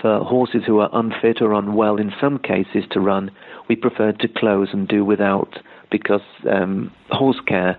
for 0.00 0.20
horses 0.20 0.62
who 0.66 0.78
are 0.78 0.88
unfit 0.92 1.42
or 1.42 1.52
unwell 1.52 1.96
in 1.96 2.12
some 2.20 2.38
cases 2.38 2.84
to 2.92 3.00
run, 3.00 3.30
we 3.68 3.76
preferred 3.76 4.18
to 4.20 4.28
close 4.28 4.68
and 4.72 4.88
do 4.88 5.04
without 5.04 5.58
because 5.90 6.22
um, 6.50 6.92
horse 7.10 7.40
care, 7.46 7.78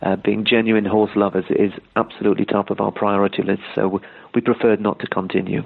uh, 0.00 0.16
being 0.16 0.44
genuine 0.44 0.84
horse 0.84 1.12
lovers, 1.14 1.44
is 1.50 1.72
absolutely 1.96 2.44
top 2.44 2.70
of 2.70 2.80
our 2.80 2.92
priority 2.92 3.42
list. 3.42 3.62
So 3.74 4.00
we 4.34 4.40
preferred 4.40 4.80
not 4.80 4.98
to 5.00 5.06
continue. 5.06 5.62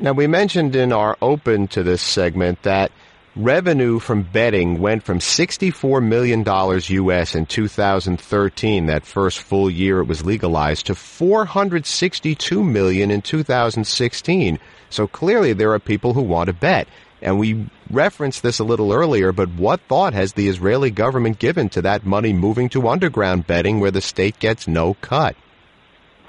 Now, 0.00 0.12
we 0.12 0.26
mentioned 0.26 0.74
in 0.74 0.92
our 0.92 1.16
open 1.22 1.68
to 1.68 1.82
this 1.82 2.02
segment 2.02 2.62
that 2.62 2.90
revenue 3.34 3.98
from 3.98 4.22
betting 4.22 4.78
went 4.78 5.02
from 5.02 5.18
$64 5.18 6.04
million 6.04 6.44
US 6.44 7.34
in 7.34 7.46
2013, 7.46 8.86
that 8.86 9.06
first 9.06 9.38
full 9.38 9.70
year 9.70 10.00
it 10.00 10.04
was 10.04 10.24
legalized, 10.24 10.86
to 10.86 10.94
462 10.94 12.62
million 12.62 13.10
in 13.10 13.22
2016. 13.22 14.58
So 14.90 15.06
clearly 15.06 15.52
there 15.52 15.72
are 15.72 15.78
people 15.78 16.12
who 16.12 16.22
want 16.22 16.48
to 16.48 16.52
bet. 16.52 16.88
And 17.22 17.38
we 17.38 17.68
referenced 17.90 18.42
this 18.42 18.58
a 18.58 18.64
little 18.64 18.92
earlier, 18.92 19.32
but 19.32 19.48
what 19.50 19.80
thought 19.82 20.12
has 20.12 20.32
the 20.32 20.48
Israeli 20.48 20.90
government 20.90 21.38
given 21.38 21.68
to 21.70 21.82
that 21.82 22.04
money 22.04 22.32
moving 22.32 22.68
to 22.70 22.88
underground 22.88 23.46
betting 23.46 23.80
where 23.80 23.90
the 23.90 24.00
state 24.00 24.38
gets 24.38 24.66
no 24.66 24.94
cut? 24.94 25.36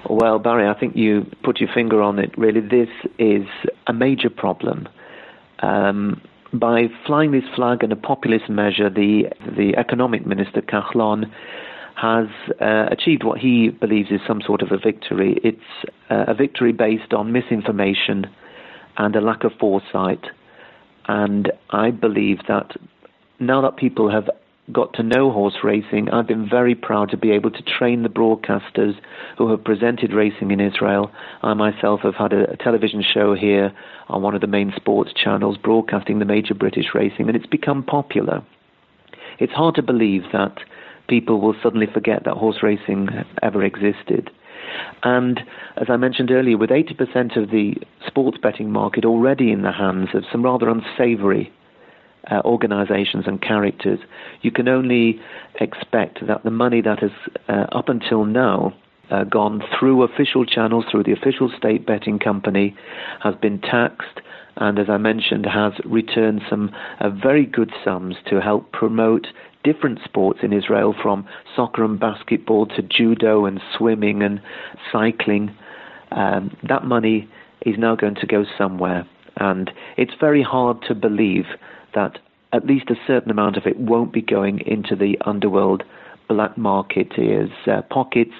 Well, 0.08 0.38
Barry, 0.38 0.68
I 0.68 0.78
think 0.78 0.96
you 0.96 1.26
put 1.42 1.60
your 1.60 1.70
finger 1.74 2.02
on 2.02 2.18
it. 2.18 2.36
Really, 2.36 2.60
this 2.60 2.88
is 3.18 3.46
a 3.86 3.92
major 3.92 4.30
problem. 4.30 4.88
Um, 5.60 6.20
by 6.52 6.88
flying 7.06 7.32
this 7.32 7.44
flag 7.56 7.82
in 7.82 7.90
a 7.90 7.96
populist 7.96 8.48
measure, 8.48 8.90
the 8.90 9.24
the 9.56 9.74
economic 9.76 10.26
minister 10.26 10.60
Kahlon 10.60 11.32
has 11.96 12.26
uh, 12.60 12.86
achieved 12.90 13.24
what 13.24 13.38
he 13.38 13.70
believes 13.70 14.10
is 14.10 14.20
some 14.26 14.42
sort 14.42 14.62
of 14.62 14.72
a 14.72 14.78
victory. 14.78 15.40
It's 15.42 15.88
uh, 16.10 16.24
a 16.28 16.34
victory 16.34 16.72
based 16.72 17.12
on 17.12 17.32
misinformation 17.32 18.26
and 18.98 19.16
a 19.16 19.20
lack 19.20 19.44
of 19.44 19.52
foresight. 19.58 20.24
And 21.06 21.52
I 21.70 21.90
believe 21.90 22.38
that 22.48 22.72
now 23.38 23.60
that 23.62 23.76
people 23.76 24.10
have 24.10 24.28
got 24.72 24.94
to 24.94 25.02
know 25.02 25.30
horse 25.30 25.58
racing, 25.62 26.08
I've 26.08 26.26
been 26.26 26.48
very 26.48 26.74
proud 26.74 27.10
to 27.10 27.16
be 27.18 27.32
able 27.32 27.50
to 27.50 27.62
train 27.62 28.02
the 28.02 28.08
broadcasters 28.08 28.94
who 29.36 29.50
have 29.50 29.62
presented 29.62 30.14
racing 30.14 30.50
in 30.50 30.60
Israel. 30.60 31.10
I 31.42 31.52
myself 31.54 32.00
have 32.00 32.14
had 32.14 32.32
a, 32.32 32.52
a, 32.52 32.56
television 32.56 33.02
show 33.02 33.34
here 33.34 33.72
on 34.08 34.22
one 34.22 34.34
of 34.34 34.40
the 34.40 34.46
main 34.46 34.72
sports 34.74 35.12
channels 35.12 35.58
broadcasting 35.58 36.18
the 36.18 36.24
major 36.24 36.54
British 36.54 36.86
racing, 36.94 37.28
and 37.28 37.36
it's 37.36 37.46
become 37.46 37.82
popular. 37.82 38.42
It's 39.38 39.52
hard 39.52 39.74
to 39.74 39.82
believe 39.82 40.22
that 40.32 40.56
people 41.08 41.40
will 41.40 41.54
suddenly 41.62 41.86
forget 41.92 42.24
that 42.24 42.36
horse 42.36 42.62
racing 42.62 43.08
ever 43.42 43.62
existed. 43.62 44.30
And 45.02 45.40
as 45.76 45.86
I 45.88 45.96
mentioned 45.96 46.30
earlier, 46.30 46.56
with 46.56 46.70
80% 46.70 47.36
of 47.36 47.50
the 47.50 47.74
sports 48.06 48.38
betting 48.42 48.70
market 48.70 49.04
already 49.04 49.50
in 49.52 49.62
the 49.62 49.72
hands 49.72 50.08
of 50.14 50.24
some 50.30 50.44
rather 50.44 50.68
unsavory 50.68 51.52
uh, 52.30 52.40
organizations 52.44 53.24
and 53.26 53.40
characters, 53.40 53.98
you 54.42 54.50
can 54.50 54.68
only 54.68 55.20
expect 55.60 56.26
that 56.26 56.42
the 56.44 56.50
money 56.50 56.80
that 56.80 57.00
has 57.00 57.10
uh, 57.48 57.66
up 57.72 57.88
until 57.88 58.24
now 58.24 58.74
uh, 59.10 59.24
gone 59.24 59.62
through 59.78 60.02
official 60.02 60.46
channels, 60.46 60.84
through 60.90 61.04
the 61.04 61.12
official 61.12 61.50
state 61.56 61.86
betting 61.86 62.18
company, 62.18 62.74
has 63.22 63.34
been 63.36 63.60
taxed, 63.60 64.20
and 64.56 64.78
as 64.78 64.88
I 64.88 64.96
mentioned, 64.96 65.46
has 65.46 65.72
returned 65.84 66.42
some 66.48 66.70
uh, 67.00 67.10
very 67.10 67.44
good 67.44 67.72
sums 67.84 68.16
to 68.30 68.40
help 68.40 68.72
promote 68.72 69.26
different 69.64 69.98
sports 70.04 70.40
in 70.42 70.52
Israel, 70.52 70.94
from 71.02 71.26
soccer 71.56 71.84
and 71.84 71.98
basketball 71.98 72.66
to 72.66 72.82
judo 72.82 73.46
and 73.46 73.60
swimming 73.76 74.22
and 74.22 74.40
cycling. 74.92 75.56
Um, 76.12 76.56
that 76.68 76.84
money 76.84 77.28
is 77.66 77.76
now 77.78 77.96
going 77.96 78.14
to 78.16 78.26
go 78.26 78.44
somewhere, 78.56 79.08
and 79.36 79.70
it's 79.96 80.12
very 80.20 80.42
hard 80.42 80.82
to 80.88 80.94
believe 80.94 81.46
that 81.94 82.18
at 82.52 82.66
least 82.66 82.88
a 82.90 82.94
certain 83.06 83.30
amount 83.30 83.56
of 83.56 83.66
it 83.66 83.76
won't 83.78 84.12
be 84.12 84.22
going 84.22 84.60
into 84.60 84.94
the 84.94 85.18
underworld 85.24 85.82
black 86.28 86.54
marketeers' 86.56 87.50
uh, 87.66 87.82
pockets. 87.82 88.34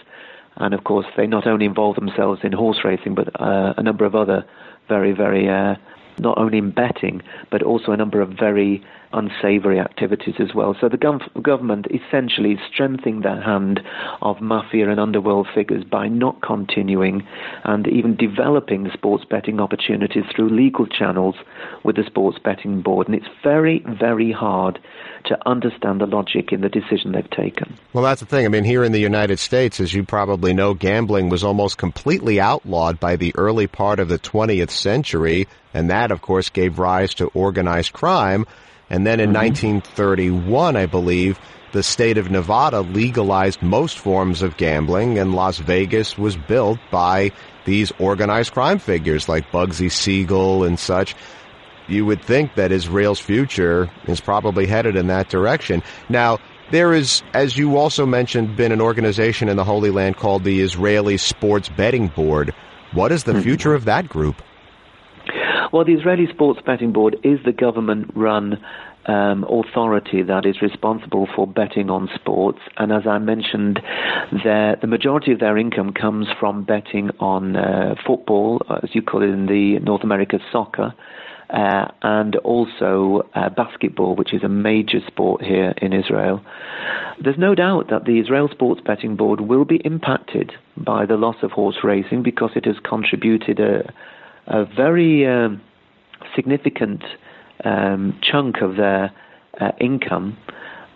And 0.56 0.72
of 0.72 0.84
course, 0.84 1.06
they 1.16 1.26
not 1.26 1.46
only 1.48 1.66
involve 1.66 1.96
themselves 1.96 2.40
in 2.44 2.52
horse 2.52 2.78
racing, 2.84 3.16
but 3.16 3.28
uh, 3.40 3.74
a 3.76 3.82
number 3.82 4.04
of 4.04 4.14
other 4.14 4.44
very, 4.88 5.12
very, 5.12 5.48
uh, 5.48 5.74
not 6.18 6.38
only 6.38 6.58
in 6.58 6.70
betting, 6.70 7.22
but 7.50 7.62
also 7.62 7.90
a 7.90 7.96
number 7.96 8.20
of 8.20 8.30
very 8.38 8.84
unsavory 9.14 9.80
activities 9.80 10.34
as 10.38 10.54
well. 10.54 10.76
So 10.80 10.88
the 10.88 10.98
gov- 10.98 11.42
government 11.42 11.86
essentially 11.90 12.52
is 12.52 12.58
strengthening 12.72 13.22
the 13.22 13.40
hand 13.40 13.80
of 14.20 14.40
mafia 14.40 14.90
and 14.90 15.00
underworld 15.00 15.48
figures 15.54 15.84
by 15.84 16.08
not 16.08 16.42
continuing 16.42 17.26
and 17.64 17.86
even 17.86 18.16
developing 18.16 18.84
the 18.84 18.92
sports 18.92 19.24
betting 19.24 19.60
opportunities 19.60 20.24
through 20.34 20.50
legal 20.50 20.86
channels 20.86 21.36
with 21.84 21.96
the 21.96 22.04
sports 22.04 22.38
betting 22.42 22.82
board. 22.82 23.08
And 23.08 23.16
it's 23.16 23.28
very, 23.42 23.84
very 24.00 24.32
hard 24.32 24.78
to 25.26 25.38
understand 25.46 26.00
the 26.00 26.06
logic 26.06 26.52
in 26.52 26.60
the 26.60 26.68
decision 26.68 27.12
they've 27.12 27.30
taken. 27.30 27.74
Well, 27.92 28.04
that's 28.04 28.20
the 28.20 28.26
thing. 28.26 28.44
I 28.44 28.48
mean, 28.48 28.64
here 28.64 28.84
in 28.84 28.92
the 28.92 28.98
United 28.98 29.38
States, 29.38 29.80
as 29.80 29.94
you 29.94 30.04
probably 30.04 30.52
know, 30.52 30.74
gambling 30.74 31.28
was 31.28 31.44
almost 31.44 31.78
completely 31.78 32.40
outlawed 32.40 33.00
by 33.00 33.16
the 33.16 33.34
early 33.36 33.66
part 33.66 34.00
of 34.00 34.08
the 34.08 34.18
20th 34.18 34.70
century. 34.70 35.46
And 35.72 35.90
that, 35.90 36.12
of 36.12 36.20
course, 36.20 36.50
gave 36.50 36.78
rise 36.78 37.14
to 37.14 37.26
organized 37.28 37.92
crime. 37.92 38.46
And 38.90 39.06
then 39.06 39.20
in 39.20 39.30
mm-hmm. 39.30 39.80
1931, 39.82 40.76
I 40.76 40.86
believe, 40.86 41.38
the 41.72 41.82
state 41.82 42.18
of 42.18 42.30
Nevada 42.30 42.82
legalized 42.82 43.60
most 43.60 43.98
forms 43.98 44.42
of 44.42 44.56
gambling, 44.56 45.18
and 45.18 45.34
Las 45.34 45.58
Vegas 45.58 46.16
was 46.16 46.36
built 46.36 46.78
by 46.90 47.32
these 47.64 47.92
organized 47.98 48.52
crime 48.52 48.78
figures 48.78 49.28
like 49.28 49.50
Bugsy 49.50 49.90
Siegel 49.90 50.64
and 50.64 50.78
such. 50.78 51.16
You 51.88 52.06
would 52.06 52.22
think 52.22 52.54
that 52.54 52.72
Israel's 52.72 53.18
future 53.18 53.90
is 54.06 54.20
probably 54.20 54.66
headed 54.66 54.96
in 54.96 55.08
that 55.08 55.28
direction. 55.28 55.82
Now, 56.08 56.38
there 56.70 56.94
is, 56.94 57.22
as 57.34 57.58
you 57.58 57.76
also 57.76 58.06
mentioned, 58.06 58.56
been 58.56 58.72
an 58.72 58.80
organization 58.80 59.48
in 59.48 59.56
the 59.56 59.64
Holy 59.64 59.90
Land 59.90 60.16
called 60.16 60.44
the 60.44 60.60
Israeli 60.60 61.16
Sports 61.16 61.68
Betting 61.68 62.08
Board. 62.08 62.54
What 62.92 63.12
is 63.12 63.24
the 63.24 63.32
mm-hmm. 63.32 63.42
future 63.42 63.74
of 63.74 63.84
that 63.84 64.08
group? 64.08 64.40
Well, 65.74 65.84
the 65.84 65.94
Israeli 65.94 66.28
Sports 66.32 66.60
Betting 66.64 66.92
Board 66.92 67.16
is 67.24 67.40
the 67.44 67.50
government 67.50 68.12
run 68.14 68.64
um, 69.06 69.42
authority 69.42 70.22
that 70.22 70.46
is 70.46 70.62
responsible 70.62 71.26
for 71.34 71.48
betting 71.48 71.90
on 71.90 72.08
sports. 72.14 72.60
And 72.76 72.92
as 72.92 73.08
I 73.08 73.18
mentioned, 73.18 73.80
the 74.30 74.86
majority 74.86 75.32
of 75.32 75.40
their 75.40 75.58
income 75.58 75.92
comes 75.92 76.28
from 76.38 76.62
betting 76.62 77.10
on 77.18 77.56
uh, 77.56 77.96
football, 78.06 78.62
as 78.84 78.90
you 78.92 79.02
call 79.02 79.24
it 79.24 79.30
in 79.30 79.46
the 79.46 79.80
North 79.80 80.04
America 80.04 80.38
soccer. 80.52 80.94
Uh, 81.50 81.88
and 82.02 82.36
also 82.36 83.28
uh, 83.34 83.48
basketball, 83.50 84.14
which 84.14 84.32
is 84.32 84.42
a 84.44 84.48
major 84.48 85.00
sport 85.06 85.42
here 85.42 85.74
in 85.82 85.92
Israel. 85.92 86.40
There's 87.22 87.36
no 87.36 87.54
doubt 87.54 87.90
that 87.90 88.06
the 88.06 88.18
Israel 88.18 88.48
Sports 88.50 88.80
Betting 88.84 89.14
Board 89.16 89.40
will 89.40 89.64
be 89.64 89.76
impacted 89.84 90.52
by 90.76 91.04
the 91.04 91.16
loss 91.16 91.36
of 91.42 91.50
horse 91.50 91.76
racing 91.84 92.22
because 92.22 92.52
it 92.56 92.64
has 92.64 92.76
contributed 92.82 93.60
a, 93.60 93.92
a 94.46 94.64
very 94.64 95.26
um, 95.26 95.60
significant 96.34 97.02
um, 97.64 98.18
chunk 98.22 98.56
of 98.60 98.76
their 98.76 99.12
uh, 99.60 99.70
income. 99.80 100.36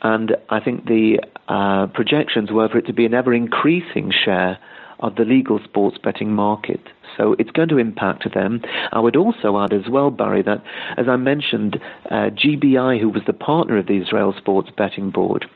And 0.03 0.37
I 0.51 0.61
think 0.61 0.87
the 0.87 1.21
uh, 1.49 1.87
projections 1.89 2.51
were 2.53 2.69
for 2.69 2.79
it 2.79 2.87
to 2.87 2.93
be 2.93 3.07
an 3.07 3.15
ever 3.15 3.35
increasing 3.35 4.13
share 4.13 4.59
of 5.01 5.15
the 5.15 5.25
legal 5.25 5.61
sports 5.65 5.97
betting 6.03 6.33
market. 6.33 6.81
So 7.17 7.35
it's 7.39 7.51
going 7.51 7.69
to 7.69 7.79
impact 7.79 8.33
them. 8.35 8.63
I 8.93 9.01
would 9.01 9.17
also 9.17 9.59
add 9.59 9.73
as 9.73 9.89
well, 9.89 10.11
Barry, 10.11 10.43
that 10.43 10.63
as 10.97 11.07
I 11.09 11.17
mentioned, 11.17 11.81
uh, 12.11 12.31
GBI, 12.31 13.01
who 13.01 13.09
was 13.09 13.23
the 13.27 13.33
partner 13.33 13.79
of 13.79 13.87
the 13.87 14.01
Israel 14.01 14.35
Sports 14.37 14.71
Betting 14.77 15.11
Board, 15.11 15.47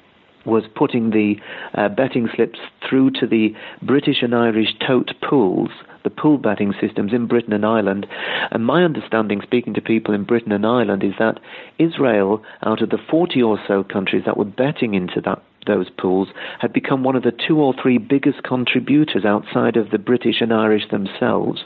was 0.45 0.65
putting 0.75 1.11
the 1.11 1.37
uh, 1.75 1.89
betting 1.89 2.29
slips 2.35 2.59
through 2.89 3.11
to 3.13 3.27
the 3.27 3.55
British 3.81 4.23
and 4.23 4.35
Irish 4.35 4.75
tote 4.87 5.13
pools 5.29 5.71
the 6.05 6.11
pool 6.11 6.39
betting 6.39 6.75
systems 6.81 7.13
in 7.13 7.27
Britain 7.27 7.53
and 7.53 7.65
Ireland. 7.65 8.07
And 8.51 8.65
my 8.65 8.85
understanding, 8.85 9.41
speaking 9.43 9.75
to 9.75 9.81
people 9.81 10.15
in 10.15 10.25
Britain 10.25 10.53
and 10.53 10.67
Ireland, 10.67 11.03
is 11.03 11.15
that 11.19 11.41
Israel, 11.79 12.43
out 12.65 12.83
of 12.83 12.91
the 12.91 12.99
40 13.11 13.43
or 13.43 13.59
so 13.67 13.85
countries 13.85 14.25
that 14.27 14.37
were 14.37 14.45
betting 14.45 14.95
into 14.95 15.21
that 15.23 15.43
those 15.67 15.89
pools 15.91 16.29
had 16.59 16.73
become 16.73 17.05
one 17.05 17.15
of 17.15 17.23
the 17.23 17.31
two 17.31 17.61
or 17.61 17.73
three 17.81 17.99
biggest 17.99 18.43
contributors 18.43 19.25
outside 19.25 19.77
of 19.77 19.91
the 19.91 19.99
British 19.99 20.41
and 20.41 20.53
Irish 20.53 20.89
themselves. 20.91 21.63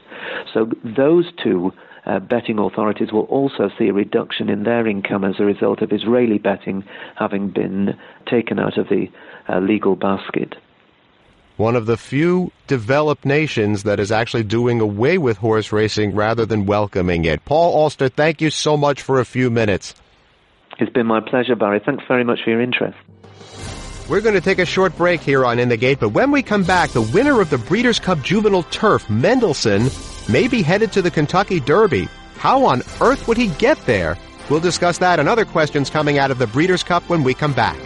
So 0.52 0.70
those 0.84 1.32
two 1.42 1.72
uh, 2.04 2.20
betting 2.20 2.58
authorities 2.58 3.12
will 3.12 3.22
also 3.22 3.70
see 3.78 3.88
a 3.88 3.92
reduction 3.92 4.48
in 4.48 4.62
their 4.64 4.86
income 4.86 5.24
as 5.24 5.36
a 5.38 5.44
result 5.44 5.82
of 5.82 5.92
Israeli 5.92 6.38
betting 6.38 6.84
having 7.16 7.50
been 7.50 7.98
taken 8.30 8.58
out 8.58 8.78
of 8.78 8.88
the 8.88 9.06
uh, 9.48 9.58
legal 9.58 9.96
basket 9.96 10.56
one 11.56 11.76
of 11.76 11.86
the 11.86 11.96
few 11.96 12.52
developed 12.66 13.24
nations 13.24 13.82
that 13.84 13.98
is 13.98 14.12
actually 14.12 14.44
doing 14.44 14.80
away 14.80 15.18
with 15.18 15.38
horse 15.38 15.72
racing 15.72 16.14
rather 16.14 16.44
than 16.44 16.66
welcoming 16.66 17.24
it. 17.24 17.44
Paul 17.44 17.82
Alster, 17.82 18.08
thank 18.08 18.40
you 18.40 18.50
so 18.50 18.76
much 18.76 19.02
for 19.02 19.20
a 19.20 19.24
few 19.24 19.50
minutes. 19.50 19.94
It's 20.78 20.92
been 20.92 21.06
my 21.06 21.20
pleasure, 21.20 21.56
Barry. 21.56 21.80
Thanks 21.84 22.04
very 22.06 22.24
much 22.24 22.40
for 22.44 22.50
your 22.50 22.60
interest. 22.60 22.98
We're 24.08 24.20
going 24.20 24.34
to 24.34 24.40
take 24.40 24.60
a 24.60 24.66
short 24.66 24.96
break 24.96 25.20
here 25.20 25.44
on 25.44 25.58
In 25.58 25.68
the 25.68 25.76
Gate, 25.76 25.98
but 25.98 26.10
when 26.10 26.30
we 26.30 26.42
come 26.42 26.62
back, 26.62 26.90
the 26.90 27.02
winner 27.02 27.40
of 27.40 27.50
the 27.50 27.58
Breeders' 27.58 27.98
Cup 27.98 28.22
Juvenile 28.22 28.62
Turf, 28.64 29.08
Mendelssohn, 29.10 29.88
may 30.28 30.46
be 30.46 30.62
headed 30.62 30.92
to 30.92 31.02
the 31.02 31.10
Kentucky 31.10 31.58
Derby. 31.58 32.08
How 32.36 32.64
on 32.64 32.82
earth 33.00 33.26
would 33.26 33.36
he 33.36 33.48
get 33.48 33.84
there? 33.86 34.16
We'll 34.48 34.60
discuss 34.60 34.98
that 34.98 35.18
and 35.18 35.28
other 35.28 35.44
questions 35.44 35.90
coming 35.90 36.18
out 36.18 36.30
of 36.30 36.38
the 36.38 36.46
Breeders' 36.46 36.84
Cup 36.84 37.02
when 37.08 37.24
we 37.24 37.34
come 37.34 37.52
back. 37.52 37.78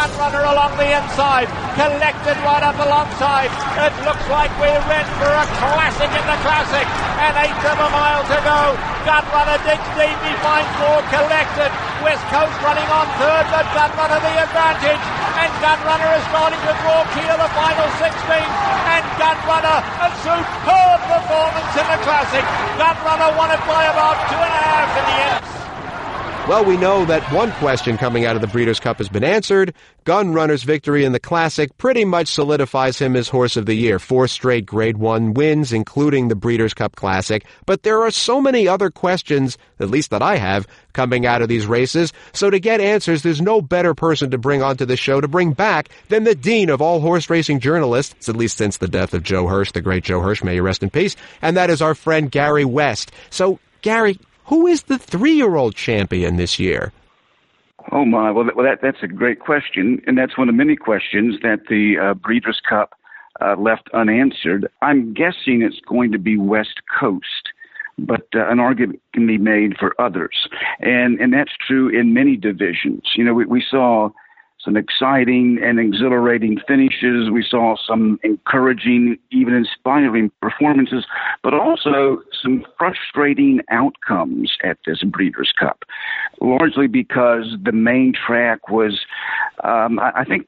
Runner 0.00 0.40
along 0.48 0.80
the 0.80 0.88
inside, 0.96 1.44
collected 1.76 2.32
right 2.40 2.64
up 2.64 2.72
alongside. 2.80 3.52
It 3.84 3.92
looks 4.08 4.24
like 4.32 4.48
we're 4.56 4.72
in 4.72 5.06
for 5.20 5.28
a 5.28 5.44
classic 5.60 6.08
in 6.08 6.24
the 6.24 6.38
classic. 6.40 6.88
An 7.20 7.36
eighth 7.36 7.60
of 7.68 7.76
a 7.76 7.90
mile 7.92 8.24
to 8.24 8.38
go. 8.40 8.60
Gun 9.04 9.24
Runner 9.28 9.60
digs 9.60 9.90
deep, 10.00 10.16
he 10.24 10.32
finds 10.40 10.72
more 10.80 11.04
collected. 11.12 11.68
West 12.00 12.24
Coast 12.32 12.56
running 12.64 12.88
on 12.88 13.12
third, 13.20 13.44
but 13.52 13.68
Gun 13.76 13.92
Runner 13.92 14.20
the 14.24 14.34
advantage. 14.40 15.04
And 15.36 15.52
Gun 15.60 15.80
Runner 15.84 16.10
is 16.16 16.24
starting 16.32 16.62
to 16.64 16.72
draw 16.80 17.04
key 17.12 17.26
to 17.28 17.36
the 17.36 17.50
final 17.52 17.88
16. 18.00 18.40
And 18.40 19.04
Gun 19.20 19.36
Runner, 19.44 19.78
a 19.84 20.08
superb 20.24 21.00
performance 21.12 21.72
in 21.76 21.86
the 21.92 22.00
classic. 22.08 22.44
Gun 22.80 22.96
runner 23.04 23.36
won 23.36 23.52
it 23.52 23.60
by 23.68 23.84
about 23.84 24.16
two 24.32 24.40
and 24.40 24.48
a 24.48 24.62
half 24.64 24.90
in 24.96 25.04
the 25.04 25.18
end. 25.28 25.49
Well, 26.48 26.64
we 26.64 26.76
know 26.76 27.04
that 27.04 27.22
one 27.32 27.52
question 27.52 27.96
coming 27.96 28.24
out 28.24 28.34
of 28.34 28.42
the 28.42 28.48
Breeders' 28.48 28.80
Cup 28.80 28.96
has 28.98 29.08
been 29.08 29.22
answered. 29.22 29.72
Gun 30.02 30.32
Runner's 30.32 30.64
victory 30.64 31.04
in 31.04 31.12
the 31.12 31.20
Classic 31.20 31.76
pretty 31.78 32.04
much 32.04 32.26
solidifies 32.26 32.98
him 32.98 33.14
as 33.14 33.28
Horse 33.28 33.56
of 33.56 33.66
the 33.66 33.74
Year. 33.74 34.00
Four 34.00 34.26
straight 34.26 34.66
Grade 34.66 34.96
1 34.96 35.34
wins, 35.34 35.72
including 35.72 36.26
the 36.26 36.34
Breeders' 36.34 36.74
Cup 36.74 36.96
Classic. 36.96 37.44
But 37.66 37.84
there 37.84 38.02
are 38.02 38.10
so 38.10 38.40
many 38.40 38.66
other 38.66 38.90
questions, 38.90 39.58
at 39.78 39.90
least 39.90 40.10
that 40.10 40.22
I 40.22 40.38
have, 40.38 40.66
coming 40.92 41.24
out 41.24 41.40
of 41.40 41.48
these 41.48 41.66
races. 41.66 42.12
So 42.32 42.50
to 42.50 42.58
get 42.58 42.80
answers, 42.80 43.22
there's 43.22 43.40
no 43.40 43.62
better 43.62 43.94
person 43.94 44.32
to 44.32 44.38
bring 44.38 44.60
onto 44.60 44.86
the 44.86 44.96
show 44.96 45.20
to 45.20 45.28
bring 45.28 45.52
back 45.52 45.90
than 46.08 46.24
the 46.24 46.34
dean 46.34 46.68
of 46.68 46.82
all 46.82 46.98
horse 46.98 47.30
racing 47.30 47.60
journalists, 47.60 48.28
at 48.28 48.34
least 48.34 48.56
since 48.56 48.78
the 48.78 48.88
death 48.88 49.14
of 49.14 49.22
Joe 49.22 49.46
Hirsch, 49.46 49.70
the 49.70 49.82
great 49.82 50.02
Joe 50.02 50.20
Hirsch, 50.20 50.42
may 50.42 50.56
you 50.56 50.62
rest 50.62 50.82
in 50.82 50.90
peace. 50.90 51.14
And 51.42 51.56
that 51.56 51.70
is 51.70 51.80
our 51.80 51.94
friend 51.94 52.28
Gary 52.28 52.64
West. 52.64 53.12
So, 53.28 53.60
Gary, 53.82 54.18
who 54.44 54.66
is 54.66 54.84
the 54.84 54.98
three-year-old 54.98 55.74
champion 55.74 56.36
this 56.36 56.58
year? 56.58 56.92
Oh 57.92 58.04
my! 58.04 58.30
Well, 58.30 58.48
well, 58.54 58.64
that 58.64 58.80
that's 58.82 59.02
a 59.02 59.08
great 59.08 59.40
question, 59.40 60.02
and 60.06 60.16
that's 60.16 60.36
one 60.36 60.48
of 60.48 60.54
many 60.54 60.76
questions 60.76 61.36
that 61.42 61.66
the 61.68 61.98
uh, 61.98 62.14
Breeders' 62.14 62.60
Cup 62.68 62.94
uh, 63.40 63.56
left 63.56 63.88
unanswered. 63.94 64.68
I'm 64.82 65.14
guessing 65.14 65.62
it's 65.62 65.80
going 65.80 66.12
to 66.12 66.18
be 66.18 66.36
West 66.36 66.82
Coast, 66.98 67.48
but 67.98 68.26
uh, 68.34 68.48
an 68.48 68.60
argument 68.60 69.00
can 69.14 69.26
be 69.26 69.38
made 69.38 69.76
for 69.78 69.98
others, 70.00 70.48
and 70.80 71.18
and 71.20 71.32
that's 71.32 71.52
true 71.66 71.88
in 71.88 72.12
many 72.12 72.36
divisions. 72.36 73.12
You 73.16 73.24
know, 73.24 73.34
we, 73.34 73.46
we 73.46 73.64
saw 73.68 74.10
some 74.64 74.76
exciting 74.76 75.58
and 75.62 75.80
exhilarating 75.80 76.60
finishes. 76.68 77.30
We 77.30 77.44
saw 77.48 77.76
some 77.86 78.18
encouraging, 78.22 79.18
even 79.30 79.54
inspiring 79.54 80.30
performances, 80.42 81.06
but 81.42 81.54
also 81.54 82.22
some 82.42 82.64
frustrating 82.78 83.60
outcomes 83.70 84.52
at 84.62 84.78
this 84.86 85.02
Breeders' 85.02 85.52
Cup, 85.58 85.84
largely 86.40 86.86
because 86.86 87.56
the 87.62 87.72
main 87.72 88.12
track 88.12 88.68
was, 88.68 89.00
um, 89.64 89.98
I, 89.98 90.12
I 90.16 90.24
think, 90.24 90.46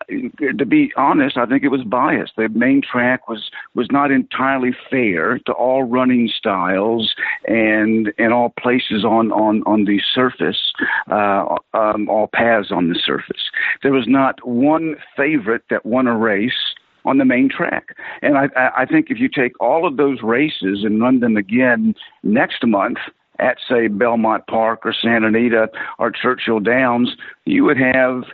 to 0.58 0.66
be 0.66 0.92
honest, 0.96 1.36
I 1.36 1.46
think 1.46 1.62
it 1.62 1.68
was 1.68 1.84
biased. 1.84 2.32
The 2.36 2.48
main 2.48 2.82
track 2.82 3.28
was 3.28 3.50
was 3.74 3.88
not 3.90 4.10
entirely 4.10 4.72
fair 4.90 5.38
to 5.46 5.52
all 5.52 5.84
running 5.84 6.30
styles 6.36 7.14
and 7.46 8.12
and 8.18 8.32
all 8.32 8.52
places 8.58 9.04
on 9.04 9.32
on 9.32 9.62
on 9.64 9.84
the 9.84 10.00
surface, 10.14 10.72
uh, 11.10 11.56
um, 11.74 12.08
all 12.08 12.28
paths 12.32 12.70
on 12.70 12.88
the 12.88 12.98
surface. 13.04 13.50
There 13.82 13.92
was 13.92 14.01
was 14.02 14.08
not 14.08 14.44
one 14.44 14.96
favorite 15.16 15.62
that 15.70 15.86
won 15.86 16.08
a 16.08 16.16
race 16.16 16.74
on 17.04 17.18
the 17.18 17.24
main 17.24 17.48
track. 17.48 17.96
And 18.20 18.36
I, 18.36 18.48
I 18.76 18.84
think 18.84 19.10
if 19.10 19.18
you 19.18 19.28
take 19.28 19.52
all 19.60 19.86
of 19.86 19.96
those 19.96 20.22
races 20.22 20.82
and 20.82 21.00
run 21.00 21.20
them 21.20 21.36
again 21.36 21.94
next 22.24 22.66
month 22.66 22.98
at, 23.38 23.58
say, 23.68 23.86
Belmont 23.86 24.44
Park 24.48 24.80
or 24.84 24.92
Santa 24.92 25.28
Anita 25.28 25.68
or 26.00 26.10
Churchill 26.10 26.58
Downs, 26.58 27.16
you 27.44 27.64
would 27.64 27.78
have 27.78 28.24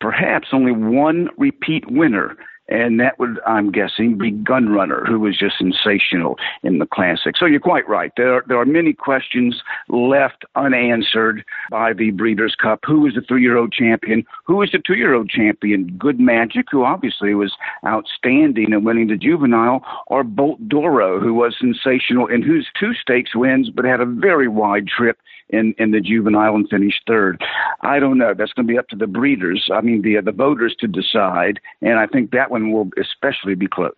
perhaps 0.00 0.48
only 0.52 0.72
one 0.72 1.28
repeat 1.38 1.90
winner 1.90 2.36
and 2.68 3.00
that 3.00 3.18
would, 3.18 3.40
I'm 3.46 3.72
guessing, 3.72 4.18
be 4.18 4.30
Gun 4.30 4.68
Runner, 4.68 5.04
who 5.06 5.20
was 5.20 5.38
just 5.38 5.58
sensational 5.58 6.38
in 6.62 6.78
the 6.78 6.86
classic. 6.86 7.36
So 7.36 7.46
you're 7.46 7.60
quite 7.60 7.88
right. 7.88 8.12
There 8.16 8.34
are, 8.34 8.44
there 8.46 8.58
are 8.58 8.66
many 8.66 8.92
questions 8.92 9.62
left 9.88 10.44
unanswered 10.54 11.44
by 11.70 11.92
the 11.92 12.10
Breeders' 12.10 12.54
Cup. 12.54 12.80
Who 12.86 13.06
is 13.06 13.14
the 13.14 13.22
three-year-old 13.22 13.72
champion? 13.72 14.24
Who 14.46 14.62
is 14.62 14.70
the 14.72 14.82
two-year-old 14.86 15.30
champion? 15.30 15.96
Good 15.98 16.20
Magic, 16.20 16.66
who 16.70 16.84
obviously 16.84 17.34
was 17.34 17.54
outstanding 17.86 18.72
in 18.72 18.84
winning 18.84 19.08
the 19.08 19.16
juvenile, 19.16 19.82
or 20.06 20.22
Bolt 20.22 20.68
D'Oro, 20.68 21.20
who 21.20 21.34
was 21.34 21.56
sensational 21.58 22.26
in 22.26 22.42
whose 22.42 22.68
two 22.78 22.92
stakes 22.94 23.34
wins, 23.34 23.70
but 23.70 23.84
had 23.84 24.00
a 24.00 24.06
very 24.06 24.48
wide 24.48 24.86
trip 24.88 25.18
in 25.50 25.74
in 25.78 25.90
the 25.90 26.00
juvenile 26.00 26.54
and 26.54 26.68
finished 26.68 27.02
third. 27.06 27.42
I 27.80 27.98
don't 27.98 28.18
know. 28.18 28.34
That's 28.34 28.52
going 28.52 28.66
to 28.66 28.72
be 28.72 28.78
up 28.78 28.88
to 28.88 28.96
the 28.96 29.06
breeders. 29.06 29.68
I 29.72 29.80
mean, 29.80 30.02
the 30.02 30.20
the 30.20 30.32
voters 30.32 30.74
to 30.80 30.86
decide, 30.86 31.60
and 31.80 31.98
I 31.98 32.06
think 32.06 32.32
that 32.32 32.50
one 32.50 32.72
will 32.72 32.90
especially 32.98 33.54
be 33.54 33.66
close. 33.66 33.92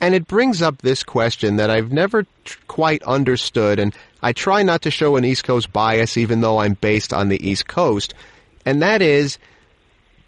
And 0.00 0.14
it 0.14 0.26
brings 0.26 0.60
up 0.60 0.78
this 0.78 1.02
question 1.02 1.56
that 1.56 1.70
I've 1.70 1.92
never 1.92 2.24
t- 2.24 2.28
quite 2.66 3.02
understood, 3.04 3.78
and 3.78 3.94
I 4.22 4.32
try 4.32 4.62
not 4.62 4.82
to 4.82 4.90
show 4.90 5.16
an 5.16 5.24
East 5.24 5.44
Coast 5.44 5.72
bias, 5.72 6.16
even 6.16 6.40
though 6.40 6.58
I'm 6.58 6.74
based 6.74 7.12
on 7.12 7.28
the 7.28 7.48
East 7.48 7.66
Coast, 7.66 8.12
and 8.66 8.82
that 8.82 9.00
is 9.00 9.38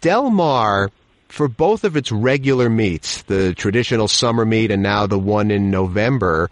Del 0.01 0.29
Mar 0.29 0.89
for 1.27 1.47
both 1.47 1.83
of 1.83 1.97
its 1.97 2.11
regular 2.11 2.69
meets, 2.69 3.23
the 3.23 3.53
traditional 3.53 4.07
summer 4.07 4.45
meet 4.45 4.71
and 4.71 4.81
now 4.81 5.05
the 5.05 5.19
one 5.19 5.51
in 5.51 5.69
November 5.69 6.49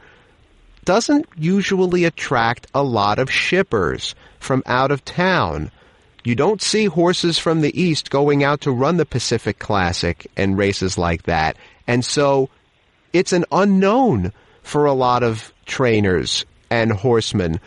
doesn't 0.85 1.27
usually 1.35 2.05
attract 2.05 2.67
a 2.73 2.83
lot 2.83 3.19
of 3.19 3.31
shippers 3.31 4.15
from 4.39 4.63
out 4.65 4.91
of 4.91 5.03
town. 5.03 5.71
You 6.23 6.35
don't 6.35 6.61
see 6.61 6.85
horses 6.85 7.37
from 7.37 7.61
the 7.61 7.79
East 7.79 8.09
going 8.09 8.43
out 8.43 8.61
to 8.61 8.71
run 8.71 8.97
the 8.97 9.05
Pacific 9.05 9.59
Classic 9.59 10.25
and 10.37 10.57
races 10.57 10.97
like 10.97 11.23
that. 11.23 11.57
And 11.87 12.03
so 12.03 12.49
it's 13.13 13.33
an 13.33 13.45
unknown 13.51 14.31
for 14.63 14.85
a 14.85 14.93
lot 14.93 15.23
of 15.23 15.53
trainers 15.65 16.45
and 16.69 16.91
horsemen. 16.91 17.59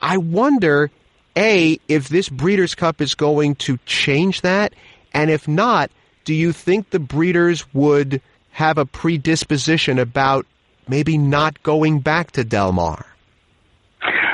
I 0.00 0.16
wonder, 0.16 0.90
A, 1.36 1.78
if 1.88 2.08
this 2.08 2.28
Breeders' 2.28 2.74
Cup 2.74 3.00
is 3.00 3.14
going 3.14 3.56
to 3.56 3.78
change 3.84 4.40
that. 4.40 4.72
And 5.12 5.30
if 5.30 5.46
not, 5.46 5.90
do 6.24 6.34
you 6.34 6.52
think 6.52 6.90
the 6.90 6.98
breeders 6.98 7.66
would 7.74 8.22
have 8.52 8.78
a 8.78 8.86
predisposition 8.86 9.98
about 9.98 10.46
maybe 10.92 11.16
not 11.16 11.62
going 11.62 12.00
back 12.00 12.32
to 12.32 12.44
Del 12.44 12.70
Mar? 12.70 13.06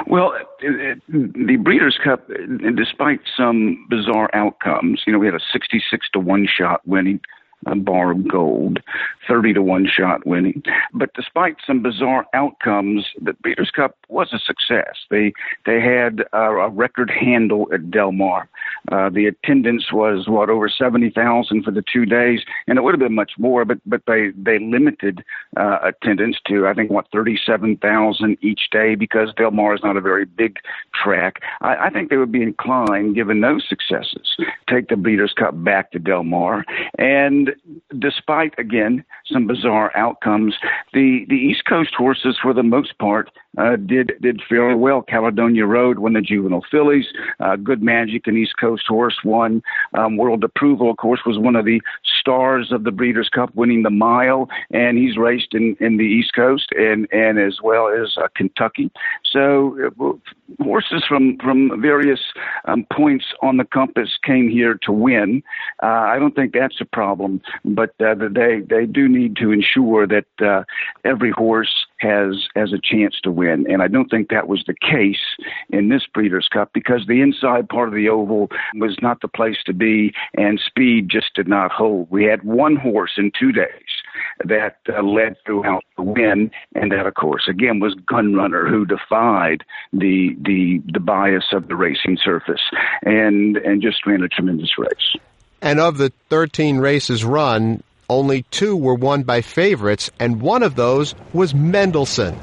Well, 0.08 0.32
the 0.60 1.56
Breeders' 1.62 2.00
Cup, 2.02 2.28
despite 2.74 3.20
some 3.36 3.86
bizarre 3.88 4.28
outcomes, 4.34 5.04
you 5.06 5.12
know, 5.12 5.20
we 5.20 5.26
had 5.26 5.36
a 5.36 5.44
66 5.52 6.08
to 6.14 6.18
1 6.18 6.48
shot 6.48 6.80
winning 6.84 7.20
a 7.66 7.74
bar 7.74 8.10
of 8.12 8.28
gold, 8.28 8.80
30 9.26 9.54
to 9.54 9.62
1 9.62 9.88
shot 9.88 10.26
winning. 10.26 10.62
But 10.94 11.12
despite 11.14 11.56
some 11.66 11.82
bizarre 11.82 12.26
outcomes, 12.34 13.06
the 13.20 13.32
Breeders' 13.34 13.70
Cup 13.70 13.96
was 14.08 14.32
a 14.32 14.38
success. 14.38 14.96
They 15.10 15.32
they 15.66 15.80
had 15.80 16.24
uh, 16.32 16.54
a 16.56 16.68
record 16.68 17.10
handle 17.10 17.68
at 17.72 17.90
Del 17.90 18.12
Mar. 18.12 18.48
Uh, 18.90 19.10
the 19.10 19.26
attendance 19.26 19.92
was 19.92 20.28
what 20.28 20.50
over 20.50 20.68
70,000 20.68 21.62
for 21.62 21.70
the 21.70 21.84
two 21.92 22.06
days, 22.06 22.40
and 22.66 22.78
it 22.78 22.82
would 22.82 22.94
have 22.94 23.00
been 23.00 23.14
much 23.14 23.32
more, 23.38 23.64
but 23.64 23.78
but 23.86 24.02
they 24.06 24.30
they 24.36 24.58
limited 24.58 25.24
uh, 25.56 25.78
attendance 25.82 26.36
to 26.46 26.66
I 26.66 26.74
think 26.74 26.90
what 26.90 27.06
37,000 27.12 28.38
each 28.40 28.70
day 28.70 28.94
because 28.94 29.32
Del 29.36 29.50
Mar 29.50 29.74
is 29.74 29.80
not 29.82 29.96
a 29.96 30.00
very 30.00 30.24
big 30.24 30.58
track. 30.94 31.42
I, 31.60 31.86
I 31.86 31.90
think 31.90 32.10
they 32.10 32.16
would 32.16 32.32
be 32.32 32.42
inclined, 32.42 33.14
given 33.14 33.40
those 33.40 33.64
successes, 33.68 34.36
take 34.68 34.88
the 34.88 34.96
Breeders' 34.96 35.34
Cup 35.36 35.62
back 35.64 35.90
to 35.92 35.98
Del 35.98 36.24
Mar 36.24 36.64
and 36.98 37.47
despite 37.98 38.58
again 38.58 39.04
some 39.30 39.46
bizarre 39.46 39.96
outcomes, 39.96 40.56
the 40.92 41.24
the 41.28 41.36
East 41.36 41.64
Coast 41.64 41.94
horses, 41.94 42.38
for 42.40 42.52
the 42.52 42.62
most 42.62 42.98
part, 42.98 43.30
uh, 43.58 43.76
did 43.76 44.12
did 44.20 44.40
fairly 44.48 44.74
well. 44.74 45.02
Caledonia 45.02 45.66
Road 45.66 45.98
won 45.98 46.12
the 46.14 46.20
juvenile 46.20 46.64
fillies. 46.70 47.06
Uh, 47.40 47.56
Good 47.56 47.82
Magic, 47.82 48.26
and 48.26 48.36
East 48.38 48.54
Coast 48.58 48.84
horse, 48.88 49.18
won. 49.24 49.62
Um, 49.94 50.16
World 50.16 50.44
Approval, 50.44 50.90
of 50.90 50.96
course, 50.96 51.20
was 51.26 51.38
one 51.38 51.56
of 51.56 51.64
the 51.64 51.80
stars 52.20 52.72
of 52.72 52.84
the 52.84 52.90
Breeders' 52.90 53.28
Cup, 53.28 53.54
winning 53.54 53.82
the 53.82 53.90
mile, 53.90 54.48
and 54.70 54.98
he's 54.98 55.16
raced 55.16 55.54
in, 55.54 55.76
in 55.80 55.96
the 55.96 56.04
East 56.04 56.34
Coast 56.34 56.72
and 56.76 57.08
and 57.12 57.38
as 57.38 57.58
well 57.62 57.88
as 57.88 58.16
uh, 58.16 58.28
Kentucky. 58.34 58.90
So 59.24 59.76
uh, 60.00 60.12
horses 60.62 61.04
from 61.08 61.36
from 61.38 61.80
various 61.80 62.20
um, 62.66 62.86
points 62.92 63.26
on 63.42 63.56
the 63.56 63.64
compass 63.64 64.10
came 64.22 64.48
here 64.48 64.78
to 64.82 64.92
win. 64.92 65.42
Uh, 65.82 65.86
I 65.86 66.18
don't 66.18 66.34
think 66.34 66.52
that's 66.52 66.80
a 66.80 66.84
problem, 66.84 67.40
but 67.64 67.90
uh, 68.00 68.14
they 68.14 68.60
they 68.68 68.86
do 68.86 69.08
need 69.08 69.36
to 69.36 69.50
ensure 69.50 70.06
that 70.06 70.26
uh, 70.40 70.64
every 71.04 71.30
horse 71.30 71.86
has 71.98 72.48
has 72.54 72.72
a 72.72 72.80
chance 72.82 73.16
to 73.22 73.30
win. 73.30 73.66
And 73.70 73.82
I 73.82 73.88
don't 73.88 74.08
think 74.08 74.28
that 74.30 74.48
was 74.48 74.64
the 74.66 74.74
case 74.74 75.16
in 75.70 75.88
this 75.88 76.06
Breeders' 76.12 76.48
Cup 76.52 76.70
because 76.72 77.06
the 77.06 77.20
inside 77.20 77.68
part 77.68 77.88
of 77.88 77.94
the 77.94 78.08
oval 78.08 78.48
was 78.74 78.96
not 79.02 79.20
the 79.20 79.28
place 79.28 79.58
to 79.66 79.72
be, 79.72 80.12
and 80.36 80.60
speed 80.64 81.08
just 81.08 81.34
did 81.34 81.48
not 81.48 81.70
hold. 81.70 82.10
We 82.10 82.24
had 82.24 82.42
one 82.42 82.76
horse 82.76 83.12
in 83.16 83.32
two 83.38 83.52
days 83.52 83.68
that 84.44 84.78
uh, 84.88 85.02
led 85.02 85.36
throughout 85.44 85.84
the 85.96 86.02
win, 86.02 86.50
and 86.74 86.92
that, 86.92 87.06
of 87.06 87.14
course, 87.14 87.48
again 87.48 87.80
was 87.80 87.94
Gun 88.06 88.34
Runner, 88.34 88.66
who 88.66 88.84
defied 88.84 89.64
the 89.92 90.36
the 90.40 90.82
the 90.92 91.00
bias 91.00 91.52
of 91.52 91.68
the 91.68 91.76
racing 91.76 92.18
surface 92.22 92.62
and 93.02 93.56
and 93.56 93.82
just 93.82 94.06
ran 94.06 94.22
a 94.22 94.28
tremendous 94.28 94.78
race. 94.78 95.16
And 95.60 95.80
of 95.80 95.98
the 95.98 96.12
13 96.28 96.78
races 96.78 97.24
run, 97.24 97.82
only 98.08 98.42
two 98.50 98.76
were 98.76 98.94
won 98.94 99.22
by 99.22 99.42
favorites, 99.42 100.10
and 100.18 100.40
one 100.40 100.62
of 100.62 100.76
those 100.76 101.14
was 101.32 101.54
Mendelssohn. 101.54 102.38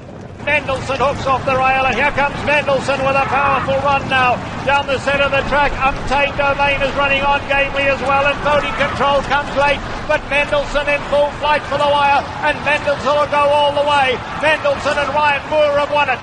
Mendelssohn 0.46 1.02
hooks 1.02 1.26
off 1.26 1.42
the 1.42 1.58
rail, 1.58 1.90
and 1.90 1.96
here 1.98 2.14
comes 2.14 2.38
Mendelssohn 2.46 3.02
with 3.02 3.18
a 3.18 3.26
powerful 3.26 3.74
run 3.82 4.08
now 4.10 4.38
down 4.64 4.86
the 4.86 5.00
centre 5.00 5.26
of 5.26 5.32
the 5.34 5.42
track. 5.50 5.74
Untamed 5.74 6.38
Domain 6.38 6.78
is 6.86 6.94
running 6.94 7.26
on 7.26 7.42
gamely 7.50 7.90
as 7.90 8.00
well, 8.06 8.30
and 8.30 8.38
Bodie 8.46 8.70
Control 8.78 9.26
comes 9.26 9.50
late, 9.58 9.82
but 10.06 10.22
Mendelssohn 10.30 10.86
in 10.86 11.02
full 11.10 11.34
flight 11.42 11.64
for 11.64 11.82
the 11.82 11.90
wire, 11.90 12.22
and 12.46 12.54
Mendelssohn 12.62 13.16
will 13.18 13.32
go 13.34 13.44
all 13.50 13.74
the 13.74 13.90
way. 13.90 14.14
Mendelssohn 14.46 14.98
and 15.02 15.10
Ryan 15.18 15.50
Moore 15.50 15.80
have 15.82 15.92
won 15.92 16.10
it. 16.14 16.22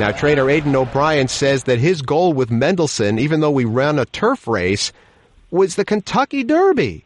Now, 0.00 0.10
trainer 0.10 0.48
Aidan 0.48 0.74
O'Brien 0.74 1.28
says 1.28 1.64
that 1.64 1.78
his 1.78 2.00
goal 2.00 2.32
with 2.32 2.50
Mendelssohn, 2.50 3.18
even 3.18 3.40
though 3.40 3.50
we 3.50 3.66
ran 3.66 3.98
a 3.98 4.06
turf 4.06 4.48
race, 4.48 4.92
was 5.50 5.76
the 5.76 5.84
Kentucky 5.84 6.42
Derby. 6.42 7.03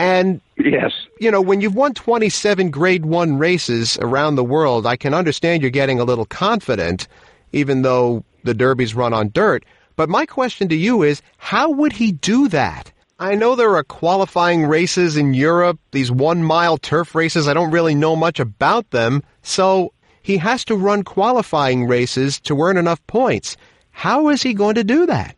And 0.00 0.40
yes, 0.56 0.92
you 1.20 1.30
know, 1.30 1.42
when 1.42 1.60
you've 1.60 1.74
won 1.74 1.92
27 1.92 2.70
grade 2.70 3.04
1 3.04 3.36
races 3.36 3.98
around 4.00 4.34
the 4.36 4.44
world, 4.44 4.86
I 4.86 4.96
can 4.96 5.12
understand 5.12 5.60
you're 5.60 5.70
getting 5.70 6.00
a 6.00 6.04
little 6.04 6.24
confident 6.24 7.06
even 7.52 7.82
though 7.82 8.24
the 8.44 8.54
derbies 8.54 8.94
run 8.94 9.12
on 9.12 9.30
dirt. 9.32 9.64
But 9.96 10.08
my 10.08 10.24
question 10.24 10.68
to 10.68 10.76
you 10.76 11.02
is, 11.02 11.20
how 11.36 11.70
would 11.70 11.92
he 11.92 12.12
do 12.12 12.48
that? 12.48 12.92
I 13.18 13.34
know 13.34 13.54
there 13.54 13.76
are 13.76 13.84
qualifying 13.84 14.64
races 14.64 15.16
in 15.18 15.34
Europe, 15.34 15.78
these 15.90 16.10
one 16.10 16.42
mile 16.42 16.78
turf 16.78 17.14
races. 17.14 17.46
I 17.46 17.52
don't 17.52 17.70
really 17.70 17.94
know 17.94 18.16
much 18.16 18.40
about 18.40 18.90
them. 18.90 19.22
So 19.42 19.92
he 20.22 20.38
has 20.38 20.64
to 20.66 20.76
run 20.76 21.02
qualifying 21.02 21.86
races 21.86 22.40
to 22.40 22.58
earn 22.58 22.78
enough 22.78 23.06
points. 23.06 23.58
How 23.90 24.30
is 24.30 24.42
he 24.42 24.54
going 24.54 24.76
to 24.76 24.84
do 24.84 25.04
that? 25.06 25.36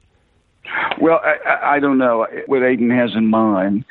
Well, 1.01 1.21
I, 1.25 1.77
I 1.77 1.81
don't 1.81 1.99
know 1.99 2.27
what 2.47 2.63
Aidan 2.63 2.91
has 2.91 3.11
in 3.15 3.27
mind. 3.27 3.85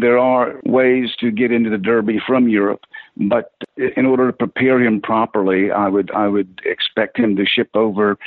There 0.00 0.18
are 0.18 0.60
ways 0.64 1.10
to 1.20 1.30
get 1.30 1.50
into 1.50 1.70
the 1.70 1.78
Derby 1.78 2.20
from 2.26 2.48
Europe, 2.48 2.82
but 3.16 3.52
in 3.76 4.04
order 4.06 4.26
to 4.26 4.36
prepare 4.36 4.80
him 4.82 5.00
properly, 5.00 5.70
I 5.70 5.88
would 5.88 6.10
I 6.10 6.28
would 6.28 6.60
expect 6.64 7.18
him 7.18 7.36
to 7.36 7.46
ship 7.46 7.70
over 7.74 8.18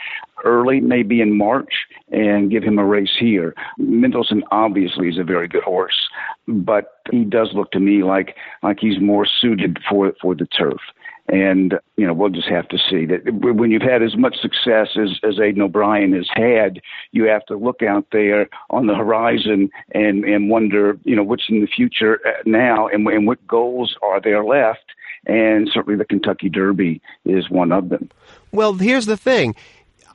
early, 0.43 0.79
maybe 0.79 1.21
in 1.21 1.37
March, 1.37 1.85
and 2.11 2.49
give 2.49 2.63
him 2.63 2.79
a 2.79 2.85
race 2.85 3.15
here. 3.19 3.53
Mendelssohn 3.77 4.43
obviously 4.51 5.07
is 5.07 5.19
a 5.19 5.23
very 5.23 5.47
good 5.47 5.63
horse, 5.63 6.09
but 6.47 6.95
he 7.11 7.23
does 7.23 7.51
look 7.53 7.71
to 7.71 7.79
me 7.79 8.03
like 8.03 8.35
like 8.63 8.79
he's 8.79 8.99
more 8.99 9.27
suited 9.27 9.77
for 9.87 10.11
for 10.21 10.33
the 10.33 10.47
turf. 10.47 10.81
And, 11.27 11.79
you 11.95 12.05
know, 12.05 12.13
we'll 12.13 12.29
just 12.29 12.49
have 12.49 12.67
to 12.69 12.77
see 12.89 13.05
that 13.05 13.21
when 13.31 13.71
you've 13.71 13.81
had 13.81 14.03
as 14.03 14.17
much 14.17 14.35
success 14.41 14.89
as, 14.95 15.19
as 15.23 15.39
Aidan 15.39 15.61
O'Brien 15.61 16.13
has 16.13 16.27
had, 16.33 16.81
you 17.11 17.25
have 17.25 17.45
to 17.45 17.55
look 17.55 17.81
out 17.81 18.07
there 18.11 18.49
on 18.69 18.87
the 18.87 18.95
horizon 18.95 19.69
and, 19.93 20.25
and 20.25 20.49
wonder, 20.49 20.97
you 21.03 21.15
know, 21.15 21.23
what's 21.23 21.45
in 21.47 21.61
the 21.61 21.67
future 21.67 22.19
uh, 22.25 22.31
now 22.45 22.87
and, 22.87 23.07
and 23.07 23.27
what 23.27 23.45
goals 23.47 23.95
are 24.01 24.19
there 24.19 24.43
left. 24.43 24.83
And 25.25 25.69
certainly 25.71 25.97
the 25.97 26.05
Kentucky 26.05 26.49
Derby 26.49 27.01
is 27.23 27.49
one 27.49 27.71
of 27.71 27.89
them. 27.89 28.09
Well, 28.51 28.73
here's 28.73 29.05
the 29.05 29.17
thing. 29.17 29.55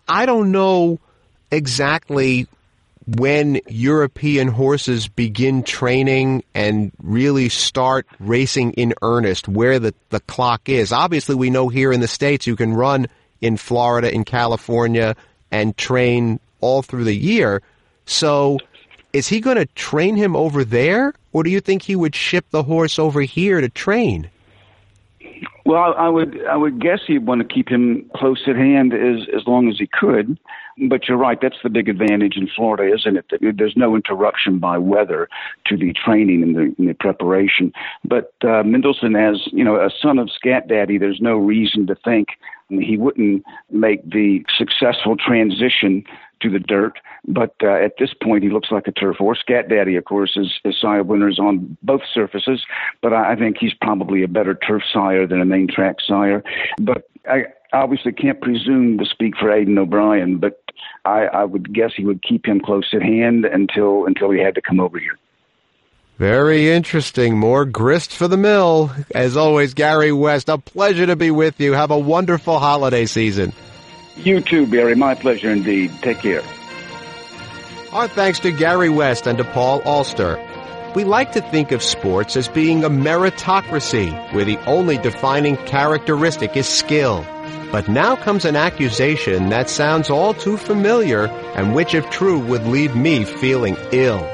I 0.08 0.26
don't 0.26 0.50
know 0.50 0.98
exactly 1.50 2.46
when 3.06 3.60
European 3.68 4.48
horses 4.48 5.06
begin 5.06 5.62
training 5.62 6.42
and 6.54 6.90
really 7.02 7.48
start 7.48 8.06
racing 8.18 8.72
in 8.72 8.94
earnest, 9.00 9.46
where 9.46 9.78
the, 9.78 9.94
the 10.10 10.20
clock 10.20 10.68
is. 10.68 10.92
Obviously, 10.92 11.34
we 11.34 11.50
know 11.50 11.68
here 11.68 11.92
in 11.92 12.00
the 12.00 12.08
States 12.08 12.46
you 12.46 12.56
can 12.56 12.74
run 12.74 13.06
in 13.40 13.56
Florida, 13.56 14.12
in 14.12 14.24
California, 14.24 15.14
and 15.52 15.76
train 15.76 16.40
all 16.60 16.82
through 16.82 17.04
the 17.04 17.14
year. 17.14 17.62
So, 18.06 18.58
is 19.12 19.28
he 19.28 19.40
going 19.40 19.56
to 19.56 19.66
train 19.66 20.16
him 20.16 20.34
over 20.34 20.64
there, 20.64 21.14
or 21.32 21.44
do 21.44 21.50
you 21.50 21.60
think 21.60 21.82
he 21.82 21.94
would 21.94 22.14
ship 22.14 22.44
the 22.50 22.64
horse 22.64 22.98
over 22.98 23.20
here 23.20 23.60
to 23.60 23.68
train? 23.68 24.30
Well, 25.64 25.94
I 25.96 26.08
would 26.08 26.44
I 26.46 26.56
would 26.56 26.80
guess 26.80 27.00
he'd 27.06 27.26
want 27.26 27.40
to 27.40 27.54
keep 27.54 27.68
him 27.68 28.08
close 28.14 28.42
at 28.46 28.56
hand 28.56 28.94
as 28.94 29.26
as 29.34 29.46
long 29.46 29.68
as 29.68 29.78
he 29.78 29.88
could. 29.88 30.38
But 30.88 31.08
you're 31.08 31.16
right, 31.16 31.38
that's 31.40 31.56
the 31.62 31.70
big 31.70 31.88
advantage 31.88 32.36
in 32.36 32.48
Florida, 32.54 32.94
isn't 32.94 33.16
it? 33.16 33.56
There's 33.56 33.76
no 33.76 33.96
interruption 33.96 34.58
by 34.58 34.76
weather 34.76 35.28
to 35.66 35.76
the 35.76 35.94
training 35.94 36.42
and 36.42 36.54
the, 36.54 36.74
and 36.78 36.88
the 36.88 36.94
preparation. 36.94 37.72
But 38.04 38.34
uh, 38.44 38.62
Mendelssohn, 38.62 39.16
as 39.16 39.48
you 39.52 39.64
know, 39.64 39.76
a 39.76 39.90
son 40.02 40.18
of 40.18 40.30
Scat 40.30 40.68
Daddy, 40.68 40.98
there's 40.98 41.20
no 41.20 41.36
reason 41.36 41.86
to 41.86 41.94
think 41.94 42.28
he 42.68 42.96
wouldn't 42.96 43.44
make 43.70 44.08
the 44.08 44.44
successful 44.56 45.16
transition 45.16 46.04
to 46.40 46.50
the 46.50 46.58
dirt. 46.58 46.98
But 47.26 47.54
uh, 47.62 47.72
at 47.72 47.92
this 47.98 48.12
point, 48.12 48.44
he 48.44 48.50
looks 48.50 48.70
like 48.70 48.86
a 48.86 48.92
turf 48.92 49.16
horse. 49.16 49.40
Scat 49.40 49.68
Daddy, 49.68 49.96
of 49.96 50.04
course, 50.04 50.36
is, 50.36 50.60
is 50.64 50.78
sire 50.78 51.02
winners 51.02 51.38
on 51.38 51.76
both 51.82 52.02
surfaces, 52.12 52.64
but 53.00 53.12
I, 53.12 53.32
I 53.32 53.36
think 53.36 53.56
he's 53.58 53.74
probably 53.74 54.22
a 54.22 54.28
better 54.28 54.54
turf 54.54 54.82
sire 54.92 55.26
than 55.26 55.40
a 55.40 55.46
main 55.46 55.68
track 55.68 55.96
sire. 56.06 56.44
But 56.78 57.08
I 57.28 57.46
obviously 57.72 58.12
can't 58.12 58.40
presume 58.40 58.98
to 58.98 59.04
speak 59.06 59.36
for 59.36 59.50
Aidan 59.50 59.78
O'Brien, 59.78 60.38
but 60.38 60.62
I, 61.04 61.26
I 61.26 61.44
would 61.44 61.72
guess 61.72 61.92
he 61.96 62.04
would 62.04 62.22
keep 62.22 62.46
him 62.46 62.60
close 62.60 62.88
at 62.92 63.02
hand 63.02 63.44
until 63.44 64.06
until 64.06 64.30
he 64.30 64.40
had 64.40 64.54
to 64.56 64.62
come 64.62 64.80
over 64.80 64.98
here. 64.98 65.18
Very 66.18 66.70
interesting. 66.70 67.38
More 67.38 67.66
grist 67.66 68.12
for 68.12 68.26
the 68.26 68.38
mill. 68.38 68.90
As 69.14 69.36
always, 69.36 69.74
Gary 69.74 70.12
West, 70.12 70.48
a 70.48 70.56
pleasure 70.56 71.04
to 71.06 71.16
be 71.16 71.30
with 71.30 71.60
you. 71.60 71.72
Have 71.72 71.90
a 71.90 71.98
wonderful 71.98 72.58
holiday 72.58 73.04
season. 73.04 73.52
You 74.16 74.40
too, 74.40 74.66
Barry. 74.66 74.94
My 74.94 75.14
pleasure 75.14 75.50
indeed. 75.50 75.92
Take 76.00 76.20
care. 76.20 76.42
Our 77.92 78.08
thanks 78.08 78.40
to 78.40 78.50
Gary 78.50 78.88
West 78.88 79.26
and 79.26 79.36
to 79.38 79.44
Paul 79.44 79.82
Alster. 79.84 80.42
We 80.94 81.04
like 81.04 81.32
to 81.32 81.42
think 81.42 81.72
of 81.72 81.82
sports 81.82 82.36
as 82.36 82.48
being 82.48 82.82
a 82.82 82.88
meritocracy, 82.88 84.10
where 84.32 84.46
the 84.46 84.56
only 84.64 84.96
defining 84.96 85.58
characteristic 85.58 86.56
is 86.56 86.66
skill. 86.66 87.26
But 87.72 87.88
now 87.88 88.16
comes 88.16 88.44
an 88.44 88.56
accusation 88.56 89.48
that 89.50 89.68
sounds 89.68 90.10
all 90.10 90.34
too 90.34 90.56
familiar 90.56 91.26
and 91.56 91.74
which, 91.74 91.94
if 91.94 92.08
true, 92.10 92.38
would 92.38 92.66
leave 92.66 92.94
me 92.94 93.24
feeling 93.24 93.76
ill. 93.92 94.24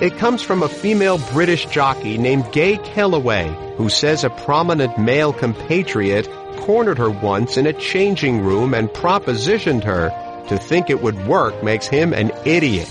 It 0.00 0.18
comes 0.18 0.42
from 0.42 0.62
a 0.62 0.68
female 0.68 1.18
British 1.32 1.66
jockey 1.66 2.18
named 2.18 2.50
Gay 2.52 2.78
Kelleway, 2.78 3.76
who 3.76 3.88
says 3.88 4.24
a 4.24 4.30
prominent 4.30 4.98
male 4.98 5.32
compatriot 5.32 6.28
cornered 6.58 6.98
her 6.98 7.10
once 7.10 7.56
in 7.56 7.66
a 7.66 7.72
changing 7.72 8.42
room 8.42 8.74
and 8.74 8.88
propositioned 8.88 9.84
her. 9.84 10.10
To 10.48 10.58
think 10.58 10.90
it 10.90 11.02
would 11.02 11.26
work 11.26 11.62
makes 11.62 11.86
him 11.86 12.12
an 12.12 12.30
idiot. 12.44 12.88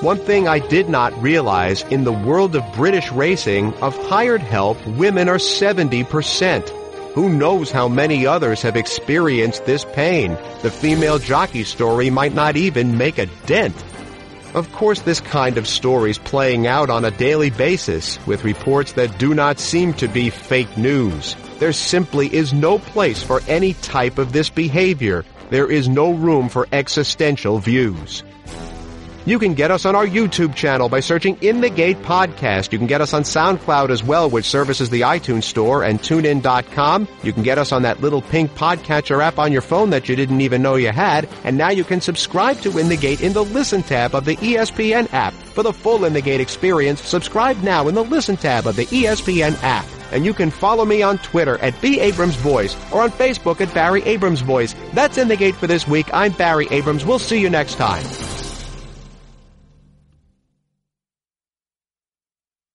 One 0.00 0.18
thing 0.18 0.48
I 0.48 0.58
did 0.58 0.88
not 0.88 1.16
realize 1.22 1.82
in 1.84 2.04
the 2.04 2.12
world 2.12 2.56
of 2.56 2.74
British 2.74 3.10
racing, 3.12 3.72
of 3.74 3.96
hired 4.08 4.42
help, 4.42 4.84
women 4.86 5.28
are 5.28 5.38
70%. 5.38 6.81
Who 7.14 7.28
knows 7.28 7.70
how 7.70 7.88
many 7.88 8.26
others 8.26 8.62
have 8.62 8.74
experienced 8.74 9.66
this 9.66 9.84
pain? 9.84 10.38
The 10.62 10.70
female 10.70 11.18
jockey 11.18 11.62
story 11.62 12.08
might 12.08 12.32
not 12.32 12.56
even 12.56 12.96
make 12.96 13.18
a 13.18 13.26
dent. 13.44 13.76
Of 14.54 14.72
course, 14.72 15.02
this 15.02 15.20
kind 15.20 15.58
of 15.58 15.68
story 15.68 16.10
is 16.10 16.16
playing 16.16 16.66
out 16.66 16.88
on 16.88 17.04
a 17.04 17.10
daily 17.10 17.50
basis 17.50 18.18
with 18.26 18.44
reports 18.44 18.92
that 18.92 19.18
do 19.18 19.34
not 19.34 19.58
seem 19.58 19.92
to 19.94 20.08
be 20.08 20.30
fake 20.30 20.78
news. 20.78 21.36
There 21.58 21.74
simply 21.74 22.34
is 22.34 22.54
no 22.54 22.78
place 22.78 23.22
for 23.22 23.42
any 23.46 23.74
type 23.74 24.16
of 24.16 24.32
this 24.32 24.48
behavior. 24.48 25.22
There 25.50 25.70
is 25.70 25.90
no 25.90 26.12
room 26.12 26.48
for 26.48 26.66
existential 26.72 27.58
views. 27.58 28.24
You 29.24 29.38
can 29.38 29.54
get 29.54 29.70
us 29.70 29.86
on 29.86 29.94
our 29.94 30.06
YouTube 30.06 30.56
channel 30.56 30.88
by 30.88 30.98
searching 30.98 31.38
In 31.42 31.60
the 31.60 31.70
Gate 31.70 32.02
Podcast. 32.02 32.72
You 32.72 32.78
can 32.78 32.88
get 32.88 33.00
us 33.00 33.14
on 33.14 33.22
SoundCloud 33.22 33.90
as 33.90 34.02
well, 34.02 34.28
which 34.28 34.46
services 34.46 34.90
the 34.90 35.02
iTunes 35.02 35.44
Store 35.44 35.84
and 35.84 36.00
TuneIn.com. 36.00 37.06
You 37.22 37.32
can 37.32 37.44
get 37.44 37.56
us 37.56 37.70
on 37.70 37.82
that 37.82 38.00
little 38.00 38.20
pink 38.20 38.50
podcatcher 38.56 39.22
app 39.22 39.38
on 39.38 39.52
your 39.52 39.62
phone 39.62 39.90
that 39.90 40.08
you 40.08 40.16
didn't 40.16 40.40
even 40.40 40.60
know 40.60 40.74
you 40.74 40.90
had. 40.90 41.28
And 41.44 41.56
now 41.56 41.70
you 41.70 41.84
can 41.84 42.00
subscribe 42.00 42.60
to 42.62 42.76
In 42.78 42.88
the 42.88 42.96
Gate 42.96 43.20
in 43.20 43.32
the 43.32 43.44
Listen 43.44 43.84
tab 43.84 44.16
of 44.16 44.24
the 44.24 44.34
ESPN 44.38 45.12
app. 45.12 45.34
For 45.34 45.62
the 45.62 45.72
full 45.72 46.04
In 46.04 46.14
the 46.14 46.20
Gate 46.20 46.40
experience, 46.40 47.00
subscribe 47.00 47.62
now 47.62 47.86
in 47.86 47.94
the 47.94 48.02
Listen 48.02 48.36
tab 48.36 48.66
of 48.66 48.74
the 48.74 48.86
ESPN 48.86 49.56
app. 49.62 49.86
And 50.10 50.24
you 50.24 50.34
can 50.34 50.50
follow 50.50 50.84
me 50.84 51.00
on 51.02 51.18
Twitter 51.18 51.58
at 51.58 51.80
B. 51.80 52.00
Abrams 52.00 52.34
Voice 52.36 52.74
or 52.92 53.02
on 53.02 53.12
Facebook 53.12 53.60
at 53.60 53.72
Barry 53.72 54.02
Abrams 54.02 54.40
Voice. 54.40 54.74
That's 54.94 55.16
In 55.16 55.28
the 55.28 55.36
Gate 55.36 55.54
for 55.54 55.68
this 55.68 55.86
week. 55.86 56.12
I'm 56.12 56.32
Barry 56.32 56.66
Abrams. 56.72 57.04
We'll 57.04 57.20
see 57.20 57.40
you 57.40 57.48
next 57.48 57.76
time. 57.76 58.04